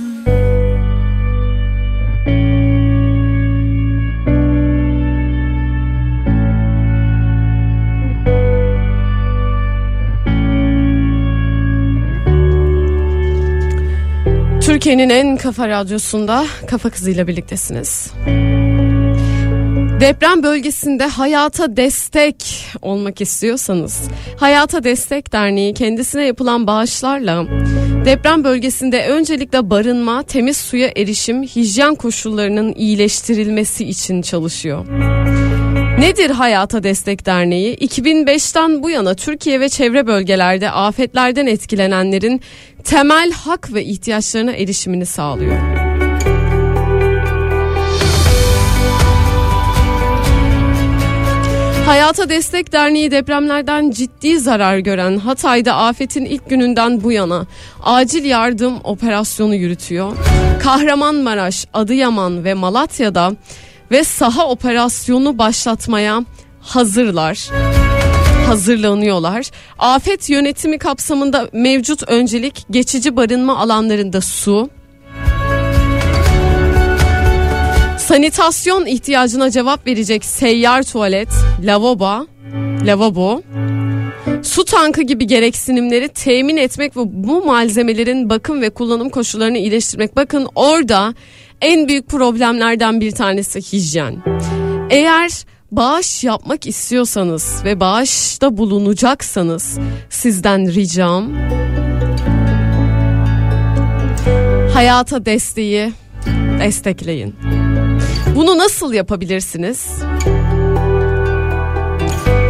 Türkiye'nin 14.82 15.10
en 15.10 15.36
kafa 15.36 15.68
radyosunda 15.68 16.46
Kafa 16.70 16.90
Kızı'yla 16.90 17.26
birliktesiniz. 17.26 18.12
Deprem 20.00 20.42
bölgesinde 20.42 21.06
hayata 21.06 21.76
destek 21.76 22.66
olmak 22.82 23.20
istiyorsanız 23.20 24.00
Hayata 24.36 24.84
Destek 24.84 25.32
Derneği 25.32 25.74
kendisine 25.74 26.24
yapılan 26.24 26.66
bağışlarla 26.66 27.46
deprem 28.04 28.44
bölgesinde 28.44 29.06
öncelikle 29.06 29.70
barınma, 29.70 30.22
temiz 30.22 30.56
suya 30.56 30.90
erişim, 30.96 31.42
hijyen 31.42 31.94
koşullarının 31.94 32.74
iyileştirilmesi 32.74 33.84
için 33.84 34.22
çalışıyor. 34.22 34.86
Nedir 36.02 36.30
Hayata 36.30 36.82
Destek 36.82 37.26
Derneği? 37.26 37.76
2005'ten 37.76 38.82
bu 38.82 38.90
yana 38.90 39.14
Türkiye 39.14 39.60
ve 39.60 39.68
çevre 39.68 40.06
bölgelerde 40.06 40.70
afetlerden 40.70 41.46
etkilenenlerin 41.46 42.40
temel 42.84 43.32
hak 43.32 43.74
ve 43.74 43.84
ihtiyaçlarına 43.84 44.52
erişimini 44.52 45.06
sağlıyor. 45.06 45.56
Hayata 51.86 52.28
Destek 52.28 52.72
Derneği 52.72 53.10
depremlerden 53.10 53.90
ciddi 53.90 54.38
zarar 54.38 54.78
gören 54.78 55.16
Hatay'da 55.18 55.76
afetin 55.76 56.24
ilk 56.24 56.50
gününden 56.50 57.02
bu 57.02 57.12
yana 57.12 57.46
acil 57.82 58.24
yardım 58.24 58.80
operasyonu 58.84 59.54
yürütüyor. 59.54 60.16
Kahramanmaraş, 60.62 61.66
Adıyaman 61.72 62.44
ve 62.44 62.54
Malatya'da 62.54 63.32
ve 63.92 64.04
saha 64.04 64.48
operasyonu 64.48 65.38
başlatmaya 65.38 66.24
hazırlar. 66.60 67.48
Hazırlanıyorlar. 68.46 69.50
Afet 69.78 70.30
yönetimi 70.30 70.78
kapsamında 70.78 71.48
mevcut 71.52 72.02
öncelik 72.08 72.64
geçici 72.70 73.16
barınma 73.16 73.58
alanlarında 73.58 74.20
su, 74.20 74.70
sanitasyon 77.98 78.86
ihtiyacına 78.86 79.50
cevap 79.50 79.86
verecek 79.86 80.24
seyyar 80.24 80.82
tuvalet, 80.82 81.28
lavabo, 81.62 82.26
lavabo, 82.86 83.42
su 84.42 84.64
tankı 84.64 85.02
gibi 85.02 85.26
gereksinimleri 85.26 86.08
temin 86.08 86.56
etmek 86.56 86.96
ve 86.96 87.00
bu 87.04 87.44
malzemelerin 87.44 88.30
bakım 88.30 88.60
ve 88.60 88.70
kullanım 88.70 89.10
koşullarını 89.10 89.58
iyileştirmek. 89.58 90.16
Bakın 90.16 90.48
orada 90.54 91.14
en 91.62 91.88
büyük 91.88 92.08
problemlerden 92.08 93.00
bir 93.00 93.12
tanesi 93.12 93.60
hijyen. 93.60 94.22
Eğer 94.90 95.44
bağış 95.70 96.24
yapmak 96.24 96.66
istiyorsanız 96.66 97.64
ve 97.64 97.80
bağışta 97.80 98.56
bulunacaksanız 98.56 99.78
sizden 100.10 100.74
ricam 100.74 101.32
hayata 104.74 105.26
desteği 105.26 105.92
destekleyin. 106.60 107.34
Bunu 108.36 108.58
nasıl 108.58 108.92
yapabilirsiniz? 108.92 109.88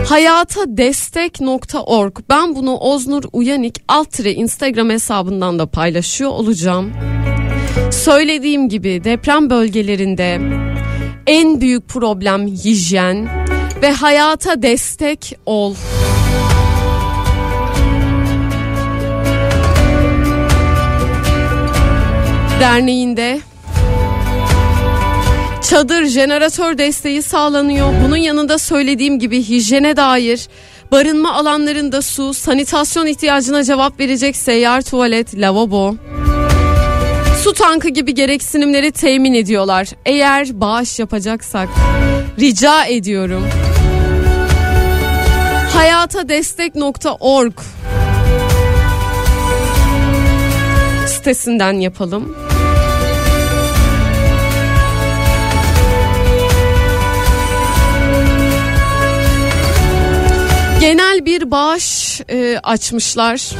hayatadestek.org 0.08 2.16
ben 2.30 2.54
bunu 2.54 2.76
Oznur 2.76 3.24
Uyanik 3.32 3.76
alt 3.88 4.20
Instagram 4.20 4.90
hesabından 4.90 5.58
da 5.58 5.66
paylaşıyor 5.66 6.30
olacağım. 6.30 6.92
Söylediğim 7.93 8.68
gibi 8.68 9.05
deprem 9.05 9.51
bölgelerinde 9.51 10.40
en 11.26 11.61
büyük 11.61 11.88
problem 11.88 12.47
hijyen 12.47 13.28
ve 13.82 13.93
hayata 13.93 14.62
destek 14.62 15.38
ol. 15.47 15.74
Derneğinde 22.61 23.40
çadır 25.70 26.05
jeneratör 26.05 26.78
desteği 26.78 27.22
sağlanıyor. 27.22 27.93
Bunun 28.05 28.16
yanında 28.16 28.59
söylediğim 28.59 29.18
gibi 29.18 29.43
hijyene 29.43 29.97
dair 29.97 30.49
barınma 30.93 31.32
alanlarında 31.32 32.03
su, 32.03 32.34
sanitasyon 32.34 33.07
ihtiyacına 33.07 33.64
cevap 33.64 34.01
verecek 34.01 34.36
seyyar 34.36 34.82
tuvalet, 34.82 35.34
lavabo, 35.34 35.95
su 37.53 37.59
tankı 37.59 37.88
gibi 37.88 38.14
gereksinimleri 38.14 38.92
temin 38.92 39.34
ediyorlar. 39.34 39.88
Eğer 40.07 40.61
bağış 40.61 40.98
yapacaksak 40.98 41.68
rica 42.38 42.84
ediyorum. 42.84 43.48
hayatadestek.org 45.72 47.53
sitesinden 51.07 51.72
yapalım. 51.72 52.36
Genel 60.80 61.26
bir 61.26 61.50
bağış 61.50 62.20
e, 62.28 62.59
açmışlar. 62.62 63.50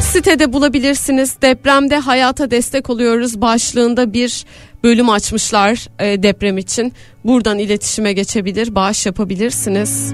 Sitede 0.00 0.52
bulabilirsiniz. 0.52 1.36
Depremde 1.42 1.98
hayata 1.98 2.50
destek 2.50 2.90
oluyoruz 2.90 3.40
başlığında 3.40 4.12
bir 4.12 4.44
bölüm 4.84 5.10
açmışlar 5.10 5.86
e, 5.98 6.22
deprem 6.22 6.58
için. 6.58 6.92
Buradan 7.24 7.58
iletişime 7.58 8.12
geçebilir, 8.12 8.74
bağış 8.74 9.06
yapabilirsiniz. 9.06 10.12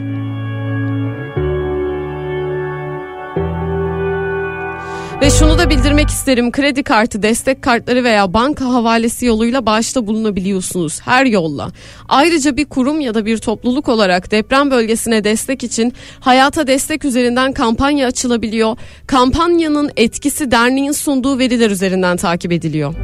Ve 5.22 5.30
şunu 5.30 5.58
da 5.58 5.70
bildirmek 5.70 6.08
isterim. 6.08 6.52
Kredi 6.52 6.82
kartı, 6.82 7.22
destek 7.22 7.62
kartları 7.62 8.04
veya 8.04 8.34
banka 8.34 8.64
havalesi 8.64 9.26
yoluyla 9.26 9.66
bağışta 9.66 10.06
bulunabiliyorsunuz 10.06 11.00
her 11.00 11.26
yolla. 11.26 11.68
Ayrıca 12.08 12.56
bir 12.56 12.64
kurum 12.64 13.00
ya 13.00 13.14
da 13.14 13.26
bir 13.26 13.38
topluluk 13.38 13.88
olarak 13.88 14.30
deprem 14.30 14.70
bölgesine 14.70 15.24
destek 15.24 15.64
için 15.64 15.92
hayata 16.20 16.66
destek 16.66 17.04
üzerinden 17.04 17.52
kampanya 17.52 18.06
açılabiliyor. 18.06 18.76
Kampanyanın 19.06 19.90
etkisi 19.96 20.50
derneğin 20.50 20.92
sunduğu 20.92 21.38
veriler 21.38 21.70
üzerinden 21.70 22.16
takip 22.16 22.52
ediliyor. 22.52 22.94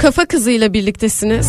Kafa 0.00 0.24
kızıyla 0.24 0.72
birliktesiniz. 0.72 1.48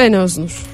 Ben 0.00 0.12
Öznur. 0.14 0.69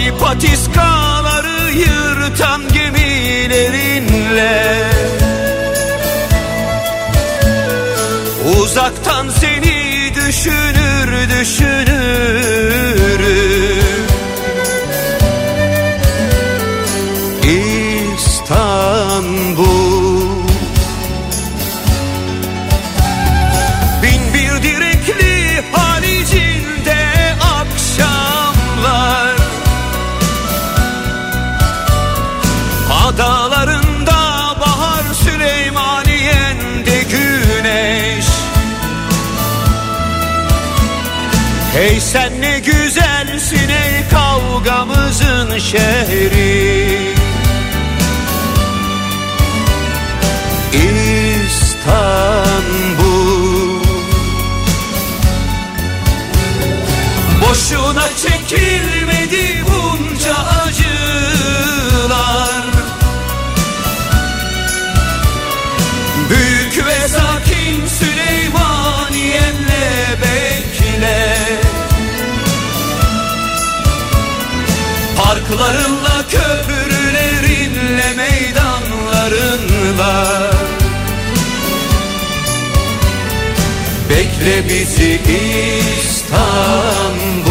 Mavi 0.00 0.12
patiskaları 0.18 1.70
yırtan 1.70 2.62
gemilerinle. 2.72 4.00
Uzaktan 8.60 9.28
seni 9.40 10.14
düşünür 10.14 11.28
düşünürüm 11.40 11.89
Hey 41.72 42.00
sen 42.00 42.40
ne 42.40 42.58
güzelsin 42.58 43.68
ey 43.68 44.08
kavgamızın 44.10 45.58
şehri. 45.58 47.00
İstanbul. 51.46 52.60
Boşuna 57.40 58.08
çekilmedi 58.16 58.79
Bekle 84.10 84.68
bizi 84.68 85.20
İstanbul. 86.00 87.50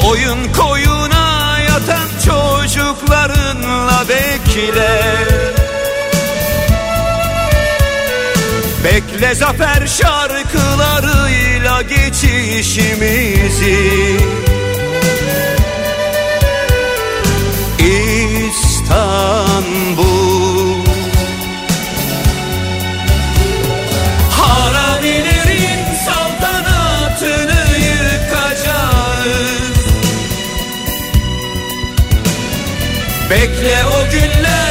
Koyun 0.00 0.52
koyuna 0.52 1.58
yatan 1.58 2.08
çocuklarınla 2.24 4.04
bekle. 4.08 5.16
Bekle 8.84 9.34
zafer 9.34 9.86
geçişimizi 11.82 13.76
İstanbul. 18.90 20.20
Haramilerin 24.30 25.84
saltanatını 26.06 27.62
yıkacağız. 27.78 29.00
Bekle 33.30 33.78
o 33.86 34.10
günler 34.10 34.69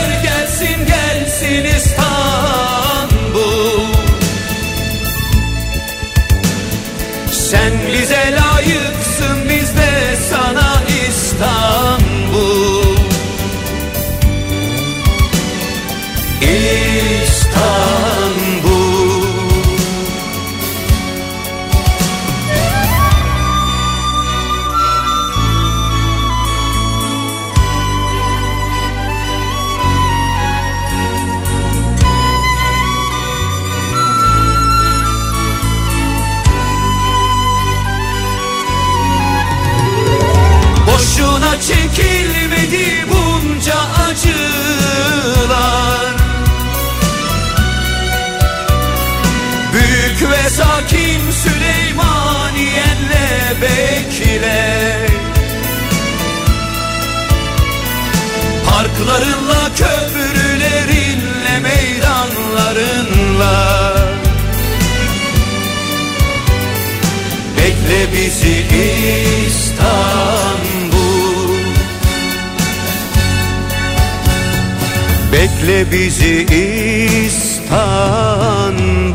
sakin 50.60 51.22
Süleymaniye'nle 51.32 53.28
bekle. 53.62 54.62
Parklarınla 58.70 59.64
köprülerinle 59.78 61.56
meydanlarınla. 61.64 63.58
Bekle 67.58 68.02
bizi 68.14 68.58
İstanbul. 69.48 69.90
Bekle 75.32 75.80
bizi 75.92 76.36
İstanbul 77.26 79.09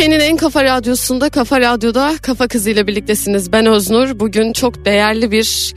Türkiye'nin 0.00 0.24
en 0.24 0.36
kafa 0.36 0.64
radyosunda 0.64 1.30
Kafa 1.30 1.60
Radyo'da 1.60 2.14
Kafa 2.22 2.48
Kızı 2.48 2.70
ile 2.70 2.86
birliktesiniz. 2.86 3.52
Ben 3.52 3.66
Öznur. 3.66 4.20
Bugün 4.20 4.52
çok 4.52 4.84
değerli 4.84 5.30
bir 5.30 5.74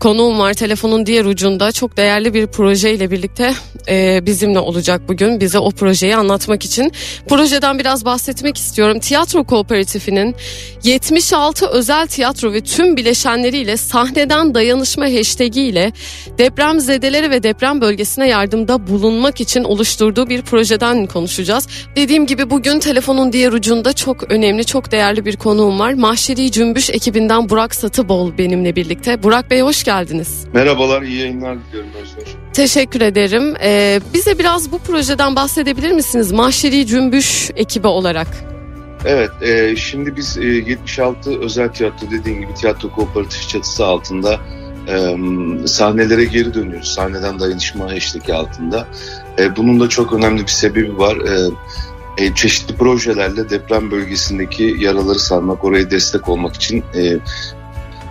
konuğum 0.00 0.38
var 0.38 0.54
telefonun 0.54 1.06
diğer 1.06 1.24
ucunda. 1.24 1.72
Çok 1.72 1.96
değerli 1.96 2.34
bir 2.34 2.46
proje 2.46 2.94
ile 2.94 3.10
birlikte 3.10 3.54
e, 3.88 4.26
bizimle 4.26 4.58
olacak 4.58 5.08
bugün. 5.08 5.40
Bize 5.40 5.58
o 5.58 5.70
projeyi 5.70 6.16
anlatmak 6.16 6.64
için. 6.64 6.92
Projeden 7.28 7.78
biraz 7.78 8.04
bahsetmek 8.04 8.56
istiyorum. 8.56 9.00
Tiyatro 9.00 9.44
Kooperatifinin 9.44 10.36
76 10.82 11.66
özel 11.66 12.06
tiyatro 12.06 12.52
ve 12.52 12.60
tüm 12.60 12.96
bileşenleriyle 12.96 13.76
sahneden 13.76 14.54
dayanışma 14.54 15.04
hashtag 15.04 15.56
ile 15.56 15.92
depremzedelere 16.38 17.30
ve 17.30 17.42
deprem 17.42 17.80
bölgesine 17.80 18.28
yardımda 18.28 18.86
bulunmak 18.86 19.40
için 19.40 19.64
oluşturduğu 19.64 20.28
bir 20.28 20.42
projeden 20.42 21.06
konuşacağız. 21.06 21.68
Dediğim 21.96 22.26
gibi 22.26 22.50
bugün 22.50 22.80
telefonun 22.80 23.32
diğer 23.32 23.52
ucunda 23.52 23.92
çok 23.92 24.32
önemli, 24.32 24.64
çok 24.64 24.92
değerli 24.92 25.24
bir 25.24 25.36
konuğum 25.36 25.78
var. 25.78 25.92
Mahşeri 25.92 26.52
Cümbüş 26.52 26.90
ekibinden 26.90 27.48
Burak 27.48 27.74
Satıbol 27.74 28.38
benimle 28.38 28.76
birlikte. 28.76 29.22
Burak 29.22 29.50
Bey 29.50 29.60
hoş 29.60 29.84
geldiniz. 29.84 29.89
Merhabalar, 30.54 31.02
iyi 31.02 31.18
yayınlar 31.18 31.58
diliyorum 31.68 31.90
Özgür. 32.02 32.34
Teşekkür 32.52 33.00
ederim. 33.00 33.54
Ee, 33.62 34.00
bize 34.14 34.38
biraz 34.38 34.72
bu 34.72 34.78
projeden 34.78 35.36
bahsedebilir 35.36 35.92
misiniz? 35.92 36.32
Mahşeri 36.32 36.86
Cümbüş 36.86 37.50
ekibi 37.56 37.86
olarak. 37.86 38.26
Evet, 39.04 39.30
e, 39.42 39.76
şimdi 39.76 40.16
biz 40.16 40.38
e, 40.38 40.44
76 40.44 41.40
özel 41.40 41.68
tiyatro 41.68 42.10
dediğim 42.10 42.40
gibi 42.40 42.54
tiyatro 42.54 42.90
kooperatif 42.90 43.48
çatısı 43.48 43.86
altında 43.86 44.40
e, 44.88 45.16
sahnelere 45.66 46.24
geri 46.24 46.54
dönüyoruz. 46.54 46.94
Sahneden 46.94 47.40
dayanışma 47.40 47.92
hashtag 47.92 48.30
altında. 48.30 48.88
E, 49.38 49.56
bunun 49.56 49.80
da 49.80 49.88
çok 49.88 50.12
önemli 50.12 50.42
bir 50.42 50.46
sebebi 50.46 50.98
var. 50.98 51.16
E, 51.16 51.50
e, 52.24 52.34
çeşitli 52.34 52.76
projelerle 52.76 53.50
deprem 53.50 53.90
bölgesindeki 53.90 54.76
yaraları 54.78 55.18
sarmak, 55.18 55.64
oraya 55.64 55.90
destek 55.90 56.28
olmak 56.28 56.54
için 56.54 56.84
e, 56.94 57.18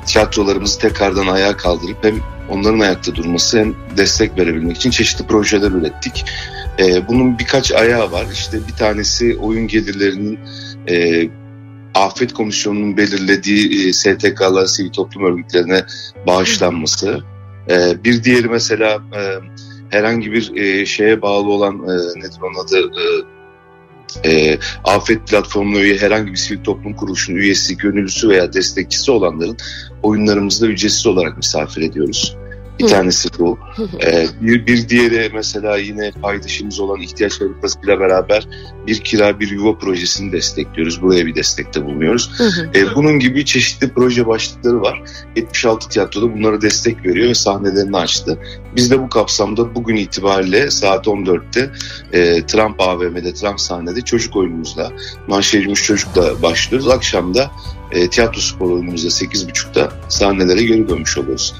tiyatrolarımızı 0.09 0.79
tekrardan 0.79 1.27
ayağa 1.27 1.57
kaldırıp 1.57 2.03
hem 2.03 2.15
onların 2.49 2.79
ayakta 2.79 3.15
durması 3.15 3.59
hem 3.59 3.75
destek 3.97 4.37
verebilmek 4.37 4.77
için 4.77 4.89
çeşitli 4.89 5.27
projeler 5.27 5.71
ürettik. 5.71 6.25
E, 6.79 7.07
bunun 7.07 7.39
birkaç 7.39 7.71
ayağı 7.71 8.11
var. 8.11 8.25
İşte 8.33 8.57
bir 8.67 8.73
tanesi 8.73 9.37
oyun 9.37 9.67
gelirlerinin 9.67 10.39
e, 10.89 11.29
Afet 11.95 12.33
Komisyonu'nun 12.33 12.97
belirlediği 12.97 13.89
e, 13.89 13.93
STK'lar, 13.93 14.65
sivil 14.65 14.89
toplum 14.89 15.25
örgütlerine 15.25 15.85
bağışlanması. 16.27 17.19
E, 17.69 18.03
bir 18.03 18.23
diğeri 18.23 18.47
mesela 18.47 18.93
e, 18.95 19.21
herhangi 19.89 20.31
bir 20.31 20.55
e, 20.55 20.85
şeye 20.85 21.21
bağlı 21.21 21.49
olan 21.49 21.75
e, 21.75 22.19
nedir 22.19 22.39
onun 22.43 22.65
adı 22.65 22.79
e, 22.79 23.03
e, 24.25 24.59
afet 24.83 25.27
platformuna 25.27 25.79
üye 25.79 25.97
herhangi 25.97 26.31
bir 26.31 26.37
sivil 26.37 26.63
toplum 26.63 26.93
kuruluşunun 26.93 27.37
üyesi, 27.37 27.77
gönüllüsü 27.77 28.29
veya 28.29 28.53
destekçisi 28.53 29.11
olanların 29.11 29.57
oyunlarımızda 30.03 30.67
ücretsiz 30.67 31.07
olarak 31.07 31.37
misafir 31.37 31.81
ediyoruz. 31.81 32.35
Bir 32.79 32.87
tanesi 32.87 33.29
bu. 33.39 33.59
Ee, 34.05 34.27
bir, 34.41 34.67
bir 34.67 34.89
diğeri 34.89 35.29
mesela 35.33 35.77
yine 35.77 36.11
paydaşımız 36.11 36.79
olan 36.79 37.01
ihtiyaç 37.01 37.41
haritasıyla 37.41 37.99
beraber 37.99 38.47
bir 38.87 38.99
kira 38.99 39.39
bir 39.39 39.51
yuva 39.51 39.77
projesini 39.77 40.31
destekliyoruz. 40.31 41.01
Buraya 41.01 41.25
bir 41.25 41.35
destekte 41.35 41.85
bulunuyoruz. 41.85 42.31
Ee, 42.75 42.95
bunun 42.95 43.19
gibi 43.19 43.45
çeşitli 43.45 43.93
proje 43.93 44.27
başlıkları 44.27 44.81
var. 44.81 45.03
76 45.35 45.89
tiyatroda 45.89 46.33
bunlara 46.33 46.61
destek 46.61 47.05
veriyor 47.05 47.29
ve 47.29 47.35
sahnelerini 47.35 47.97
açtı. 47.97 48.39
Biz 48.75 48.91
de 48.91 48.99
bu 49.01 49.09
kapsamda 49.09 49.75
bugün 49.75 49.95
itibariyle 49.95 50.71
saat 50.71 51.07
14'te 51.07 51.71
e, 52.13 52.45
Trump 52.45 52.81
AVM'de, 52.81 53.33
Trump 53.33 53.59
sahnede 53.61 54.01
çocuk 54.01 54.35
oyunumuzla, 54.35 54.91
manşerimiz 55.27 55.83
çocukla 55.83 56.41
başlıyoruz. 56.41 56.89
Akşam 56.89 57.35
da 57.35 57.51
e, 57.91 58.09
tiyatro 58.09 58.41
spor 58.41 58.71
oyunumuzda 58.71 59.07
8.30'da 59.07 59.91
sahnelere 60.09 60.63
geri 60.63 60.89
dönmüş 60.89 61.17
oluyoruz. 61.17 61.55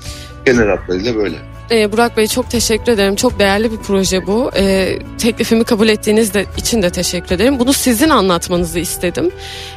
Genel 0.52 0.68
hatlarıyla 0.68 1.16
böyle. 1.16 1.36
Ee, 1.72 1.92
Burak 1.92 2.18
Bey 2.18 2.28
çok 2.28 2.50
teşekkür 2.50 2.92
ederim. 2.92 3.16
Çok 3.16 3.40
değerli 3.40 3.72
bir 3.72 3.78
proje 3.78 4.28
bu. 4.28 4.52
Ee, 4.56 5.00
teklifimi 5.18 5.64
kabul 5.64 5.90
ettiğiniz 5.90 6.34
de 6.34 6.46
için 6.58 6.82
de 6.82 6.90
teşekkür 6.90 7.36
ederim. 7.36 7.60
Bunu 7.60 7.74
sizin 7.74 8.10
anlatmanızı 8.10 8.80
istedim. 8.80 9.32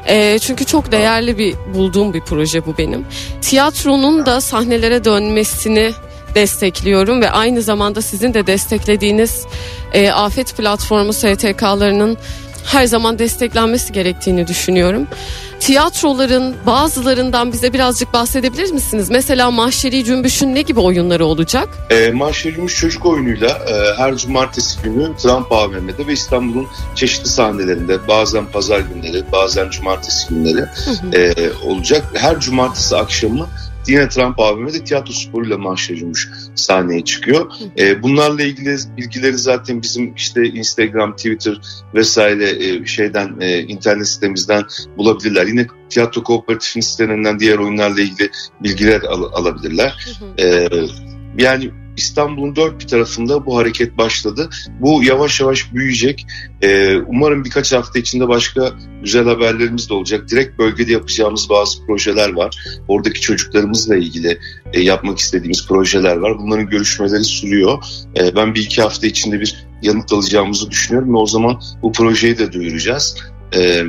Ee, 0.09 0.39
çünkü 0.39 0.65
çok 0.65 0.93
değerli 0.93 1.39
bir 1.39 1.55
bulduğum 1.75 2.15
bir 2.15 2.21
proje 2.21 2.67
bu 2.67 2.79
benim. 2.79 3.05
Tiyatronun 3.41 4.27
da 4.27 4.41
sahnelere 4.41 5.05
dönmesini 5.05 5.93
destekliyorum 6.35 7.21
ve 7.21 7.31
aynı 7.31 7.63
zamanda 7.63 8.03
sizin 8.03 8.35
de 8.35 8.47
desteklediğiniz 8.47 9.47
e, 9.93 10.11
afet 10.11 10.57
platformu 10.57 11.13
STK'larının 11.13 12.19
her 12.65 12.87
zaman 12.87 13.19
desteklenmesi 13.19 13.93
gerektiğini 13.93 14.47
düşünüyorum. 14.47 15.07
Tiyatroların 15.63 16.55
bazılarından 16.67 17.53
bize 17.53 17.73
birazcık 17.73 18.13
bahsedebilir 18.13 18.73
misiniz? 18.73 19.11
Mesela 19.11 19.51
Mahşeri 19.51 20.05
Cümbüş'ün 20.05 20.55
ne 20.55 20.63
gibi 20.63 20.81
oyunları 20.81 21.25
olacak? 21.25 21.69
E, 21.91 22.11
Mahşerimiz 22.11 22.75
çocuk 22.75 23.07
oyunuyla 23.07 23.49
e, 23.49 23.97
her 23.97 24.17
cumartesi 24.17 24.83
günü 24.83 25.17
Trump 25.17 25.53
AVM'de 25.53 26.07
ve 26.07 26.13
İstanbul'un 26.13 26.67
çeşitli 26.95 27.29
sahnelerinde 27.29 28.09
bazen 28.09 28.47
pazar 28.47 28.81
günleri 28.81 29.25
bazen 29.33 29.71
cumartesi 29.71 30.29
günleri 30.29 30.65
e, 31.13 31.51
olacak. 31.65 32.05
Her 32.15 32.41
cumartesi 32.41 32.97
akşamı 32.97 33.47
yine 33.87 34.09
Trump 34.09 34.41
AVM'de 34.41 34.85
tiyatro 34.85 35.13
sporuyla 35.13 35.59
Mahşerimiz 35.59 36.29
sahneye 36.55 37.05
çıkıyor. 37.05 37.53
E, 37.79 38.03
bunlarla 38.03 38.43
ilgili 38.43 38.77
bilgileri 38.97 39.39
zaten 39.39 39.83
bizim 39.83 40.15
işte 40.15 40.45
Instagram, 40.45 41.17
Twitter 41.17 41.61
vesaire 41.95 42.65
e, 42.65 42.87
şeyden 42.87 43.37
e, 43.41 43.59
internet 43.63 44.09
sitemizden 44.09 44.65
bulabilirler. 44.97 45.47
Yine 45.47 45.67
tiyatro 45.91 46.23
kooperatifinin 46.23 46.83
sitelerinden 46.83 47.39
diğer 47.39 47.59
oyunlarla 47.59 48.01
ilgili 48.01 48.31
bilgiler 48.63 49.01
al- 49.03 49.33
alabilirler. 49.33 50.09
Ee, 50.39 50.69
yani 51.39 51.71
İstanbul'un 52.03 52.57
dört 52.57 52.81
bir 52.81 52.87
tarafında 52.87 53.47
bu 53.47 53.57
hareket 53.57 53.99
başladı. 53.99 54.51
Bu 54.81 55.05
yavaş 55.05 55.41
yavaş 55.41 55.75
büyüyecek. 55.75 56.27
Ee, 56.63 56.97
umarım 56.97 57.45
birkaç 57.45 57.73
hafta 57.73 57.99
içinde 57.99 58.29
başka 58.29 58.73
güzel 59.03 59.25
haberlerimiz 59.25 59.89
de 59.91 59.95
olacak. 59.95 60.29
Direkt 60.31 60.59
bölgede 60.59 60.93
yapacağımız 60.93 61.51
bazı 61.51 61.87
projeler 61.87 62.33
var. 62.33 62.57
Oradaki 62.89 63.21
çocuklarımızla 63.21 63.97
ilgili 63.97 64.39
e, 64.73 64.81
yapmak 64.81 65.19
istediğimiz 65.19 65.67
projeler 65.69 66.17
var. 66.17 66.39
Bunların 66.39 66.69
görüşmeleri 66.69 67.25
sürüyor. 67.25 67.85
Ee, 68.19 68.37
ben 68.37 68.55
bir 68.55 68.61
iki 68.61 68.83
hafta 68.83 69.07
içinde 69.07 69.41
bir 69.41 69.67
yanıt 69.83 70.13
alacağımızı 70.13 70.71
düşünüyorum 70.71 71.15
ve 71.15 71.19
o 71.19 71.27
zaman 71.27 71.61
bu 71.83 71.93
projeyi 71.93 72.39
de 72.39 72.53
duyuracağız. 72.53 73.17
Ee, 73.57 73.85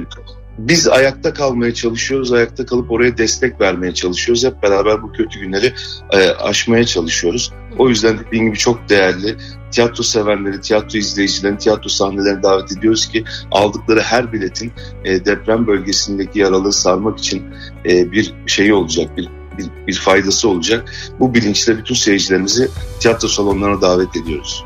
biz 0.57 0.87
ayakta 0.87 1.33
kalmaya 1.33 1.73
çalışıyoruz, 1.73 2.31
ayakta 2.31 2.65
kalıp 2.65 2.91
oraya 2.91 3.17
destek 3.17 3.61
vermeye 3.61 3.93
çalışıyoruz. 3.93 4.45
Hep 4.45 4.63
beraber 4.63 5.01
bu 5.01 5.11
kötü 5.11 5.39
günleri 5.39 5.73
e, 6.11 6.29
aşmaya 6.29 6.85
çalışıyoruz. 6.85 7.51
O 7.77 7.89
yüzden 7.89 8.19
dediğim 8.19 8.45
gibi 8.45 8.57
çok 8.57 8.89
değerli 8.89 9.35
tiyatro 9.71 10.03
sevenleri, 10.03 10.61
tiyatro 10.61 10.97
izleyicilerini, 10.97 11.57
tiyatro 11.57 11.89
sahnelerine 11.89 12.43
davet 12.43 12.77
ediyoruz 12.77 13.07
ki 13.07 13.23
aldıkları 13.51 14.01
her 14.01 14.33
biletin 14.33 14.71
e, 15.05 15.25
deprem 15.25 15.67
bölgesindeki 15.67 16.39
yaraları 16.39 16.73
sarmak 16.73 17.19
için 17.19 17.43
e, 17.85 18.11
bir 18.11 18.33
şeyi 18.47 18.73
olacak, 18.73 19.17
bir, 19.17 19.29
bir, 19.57 19.65
bir 19.87 19.95
faydası 19.95 20.49
olacak. 20.49 20.93
Bu 21.19 21.33
bilinçle 21.33 21.77
bütün 21.77 21.95
seyircilerimizi 21.95 22.69
tiyatro 22.99 23.27
salonlarına 23.27 23.81
davet 23.81 24.17
ediyoruz. 24.17 24.65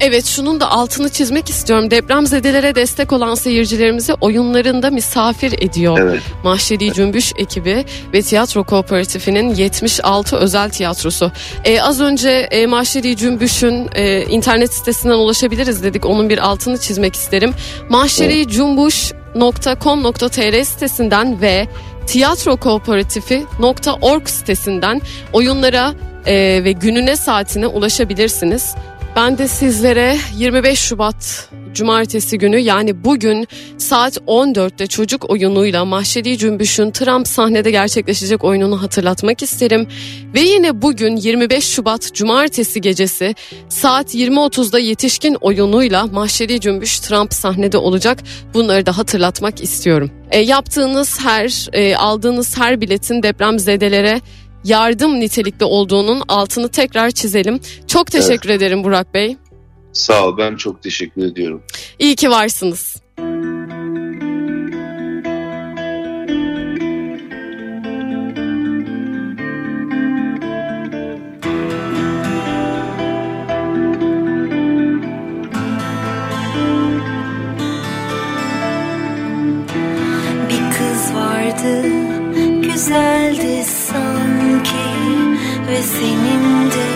Evet 0.00 0.26
şunun 0.26 0.60
da 0.60 0.70
altını 0.70 1.08
çizmek 1.08 1.50
istiyorum. 1.50 1.90
Depremzedelere 1.90 2.74
destek 2.74 3.12
olan 3.12 3.34
seyircilerimizi 3.34 4.14
oyunlarında 4.14 4.90
misafir 4.90 5.62
ediyor. 5.62 5.98
Evet. 5.98 6.22
Mahşeri 6.44 6.92
Cümbüş 6.92 7.32
ekibi 7.36 7.84
ve 8.12 8.22
tiyatro 8.22 8.64
kooperatifinin 8.64 9.54
76 9.54 10.36
özel 10.36 10.70
tiyatrosu. 10.70 11.32
Ee, 11.64 11.80
az 11.80 12.00
önce 12.00 12.30
e, 12.30 12.66
Mahşeri 12.66 13.16
Cümbüş'ün 13.16 13.88
e, 13.94 14.22
internet 14.22 14.74
sitesinden 14.74 15.14
ulaşabiliriz 15.14 15.82
dedik. 15.82 16.06
Onun 16.06 16.28
bir 16.28 16.38
altını 16.38 16.78
çizmek 16.78 17.14
isterim. 17.14 17.54
oyunlar.com.tr 17.90 20.64
sitesinden 20.64 21.40
ve 21.40 21.68
tiyatrokooperatif.org 22.06 24.28
sitesinden 24.28 25.00
oyunlara 25.32 25.94
e, 26.26 26.64
ve 26.64 26.72
gününe 26.72 27.16
saatine 27.16 27.66
ulaşabilirsiniz. 27.66 28.74
Ben 29.16 29.38
de 29.38 29.48
sizlere 29.48 30.16
25 30.36 30.78
Şubat 30.78 31.48
Cumartesi 31.72 32.38
günü 32.38 32.58
yani 32.58 33.04
bugün 33.04 33.46
saat 33.78 34.16
14'te 34.16 34.86
çocuk 34.86 35.30
oyunuyla 35.30 35.84
Mahşeri 35.84 36.38
Cümbüş'ün 36.38 36.90
Trump 36.90 37.28
sahnede 37.28 37.70
gerçekleşecek 37.70 38.44
oyununu 38.44 38.82
hatırlatmak 38.82 39.42
isterim. 39.42 39.88
Ve 40.34 40.40
yine 40.40 40.82
bugün 40.82 41.16
25 41.16 41.64
Şubat 41.64 42.14
Cumartesi 42.14 42.80
gecesi 42.80 43.34
saat 43.68 44.14
20.30'da 44.14 44.78
yetişkin 44.78 45.34
oyunuyla 45.34 46.06
Mahşeri 46.06 46.60
Cümbüş 46.60 47.00
Trump 47.00 47.34
sahnede 47.34 47.78
olacak. 47.78 48.18
Bunları 48.54 48.86
da 48.86 48.98
hatırlatmak 48.98 49.62
istiyorum. 49.62 50.10
E, 50.30 50.38
yaptığınız 50.38 51.20
her, 51.20 51.68
e, 51.72 51.96
aldığınız 51.96 52.58
her 52.58 52.80
biletin 52.80 53.22
depremzedelere 53.22 54.20
yardım 54.68 55.20
nitelikli 55.20 55.64
olduğunun 55.64 56.22
altını 56.28 56.68
tekrar 56.68 57.10
çizelim. 57.10 57.60
Çok 57.86 58.06
teşekkür 58.06 58.50
evet. 58.50 58.62
ederim 58.62 58.84
Burak 58.84 59.14
Bey. 59.14 59.36
Sağ 59.92 60.26
ol 60.26 60.38
ben 60.38 60.56
çok 60.56 60.82
teşekkür 60.82 61.24
ediyorum. 61.24 61.62
İyi 61.98 62.16
ki 62.16 62.30
varsınız. 62.30 62.96
Bir 80.48 80.70
kız 80.70 81.14
vardı 81.14 81.82
güzeldi 82.62 83.64
sanki 84.58 84.76
ve 85.68 85.82
senin 85.82 86.70
de 86.70 86.88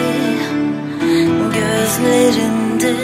gözlerinde 1.55 2.94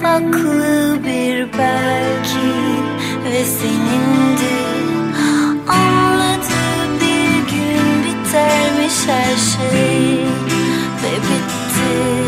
saklı 0.00 0.98
bir 1.04 1.58
belki 1.58 2.54
ve 3.24 3.44
senin 3.44 4.36
de 4.36 4.56
anladı 5.68 6.54
bir 7.00 7.50
gün 7.50 8.04
bitermiş 8.04 8.94
her 9.06 9.36
şey 9.36 10.18
ve 11.02 11.14
bitti 11.16 12.23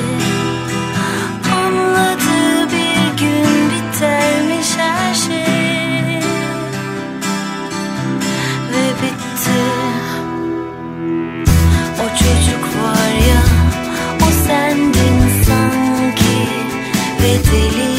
ve 17.52 17.95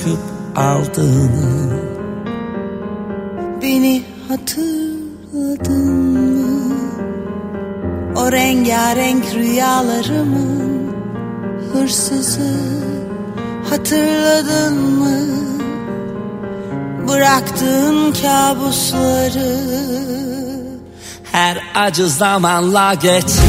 söküp 0.00 0.18
aldığını 0.56 1.80
Beni 3.62 4.02
hatırladın 4.28 5.90
mı? 6.12 6.74
O 8.16 8.32
rengarenk 8.32 9.24
rüyalarımın 9.34 10.92
hırsızı 11.72 12.54
hatırladın 13.70 14.74
mı? 14.74 15.20
Bıraktığın 17.08 18.12
kabusları 18.12 19.56
Her 21.32 21.58
acı 21.74 22.08
zamanla 22.08 22.94
geçmez 22.94 23.40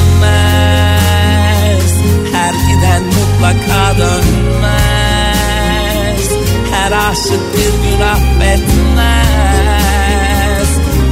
Her 2.33 2.53
giden 2.53 3.03
mutlaka 3.03 3.97
dönmez 3.97 4.40
her 6.91 7.39
bir 7.53 7.73
gün 7.83 8.01
affetmez 8.01 9.21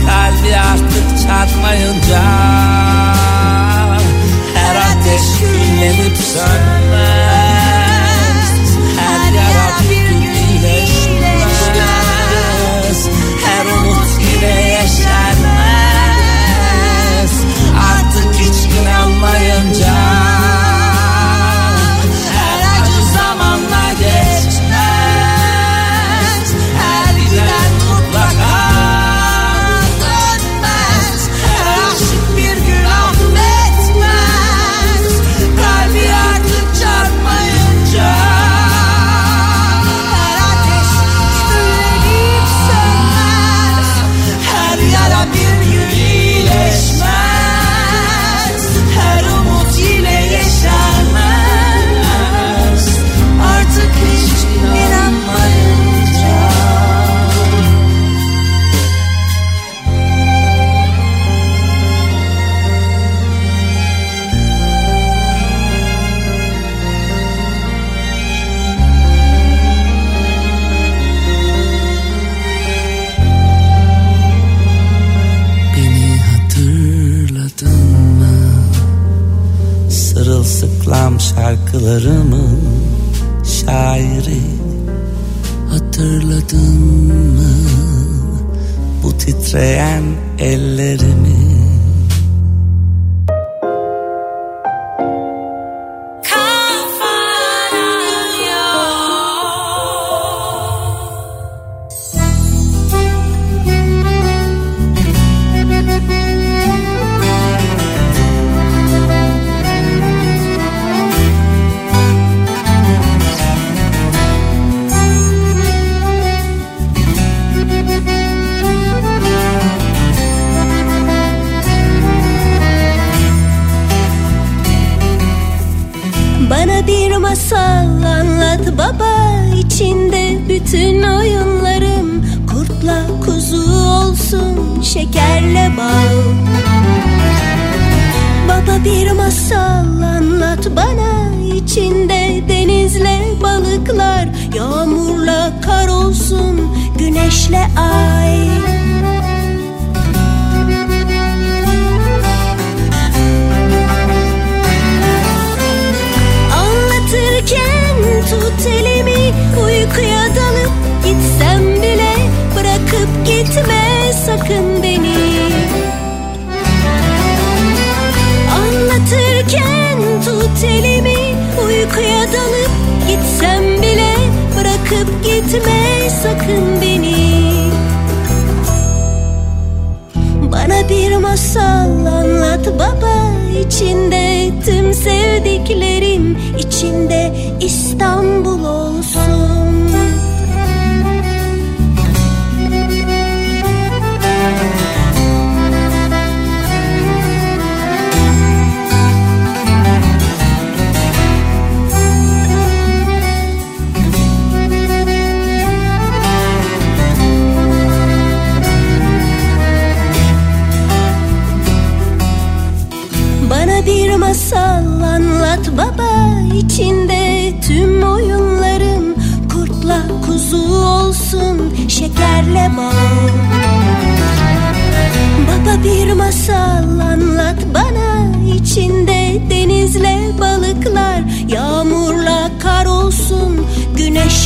Kalbi 0.06 0.52
artık 0.58 1.08
çarpmayınca 1.28 2.24
Her 4.56 4.76
ateş 4.76 5.26
küllenip 5.40 6.18
sönmez. 6.18 7.39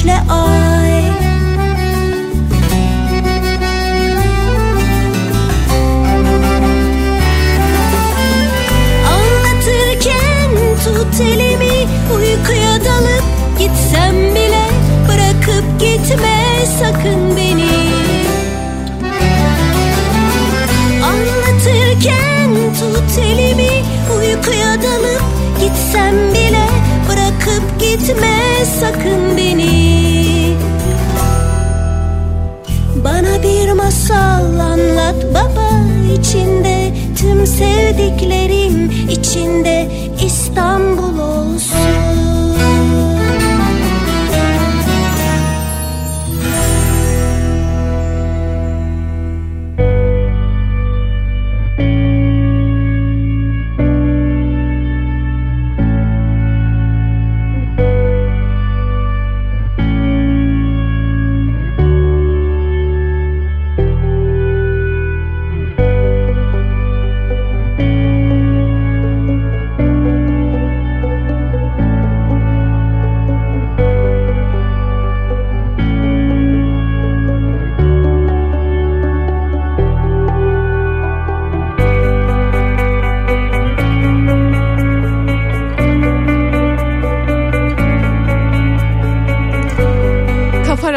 Güneşle 0.04 0.34
ay. 0.34 0.94
Anlatırken 9.08 10.52
tut 10.84 11.22
elimi 11.22 11.88
uykuya 12.16 12.86
dalıp 12.86 13.24
gitsem 13.60 14.16
bile 14.36 14.66
bırakıp 15.08 15.80
gitme 15.80 16.66
sakın 16.80 17.36
beni. 17.38 17.74
Anlatırken 21.04 22.50
tut 22.80 23.20
elimi 23.20 23.84
uykuya 24.18 24.82
dalıp 24.84 25.24
gitsem 25.60 26.34
bile 26.34 26.68
bırakıp 27.10 27.80
gitme 27.80 28.44
sakın 28.80 29.38
beni 29.38 29.93
Bana 33.24 33.44
bir 33.44 33.72
masal 33.72 34.60
anlat 34.60 35.16
baba. 35.34 35.70
İçinde 36.20 36.94
tüm 37.18 37.48
sevdiklerim 37.48 38.92
içinde 39.10 39.88
İstanbul 40.26 41.20
olsun 41.20 41.93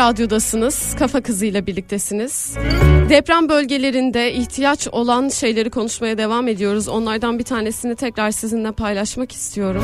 Radyo'dasınız. 0.06 0.94
Kafa 0.98 1.20
Kızı'yla 1.20 1.66
birliktesiniz. 1.66 2.54
Deprem 3.08 3.48
bölgelerinde 3.48 4.32
ihtiyaç 4.32 4.88
olan 4.88 5.28
şeyleri 5.28 5.70
konuşmaya 5.70 6.18
devam 6.18 6.48
ediyoruz. 6.48 6.88
Onlardan 6.88 7.38
bir 7.38 7.44
tanesini 7.44 7.96
tekrar 7.96 8.30
sizinle 8.30 8.72
paylaşmak 8.72 9.32
istiyorum. 9.32 9.82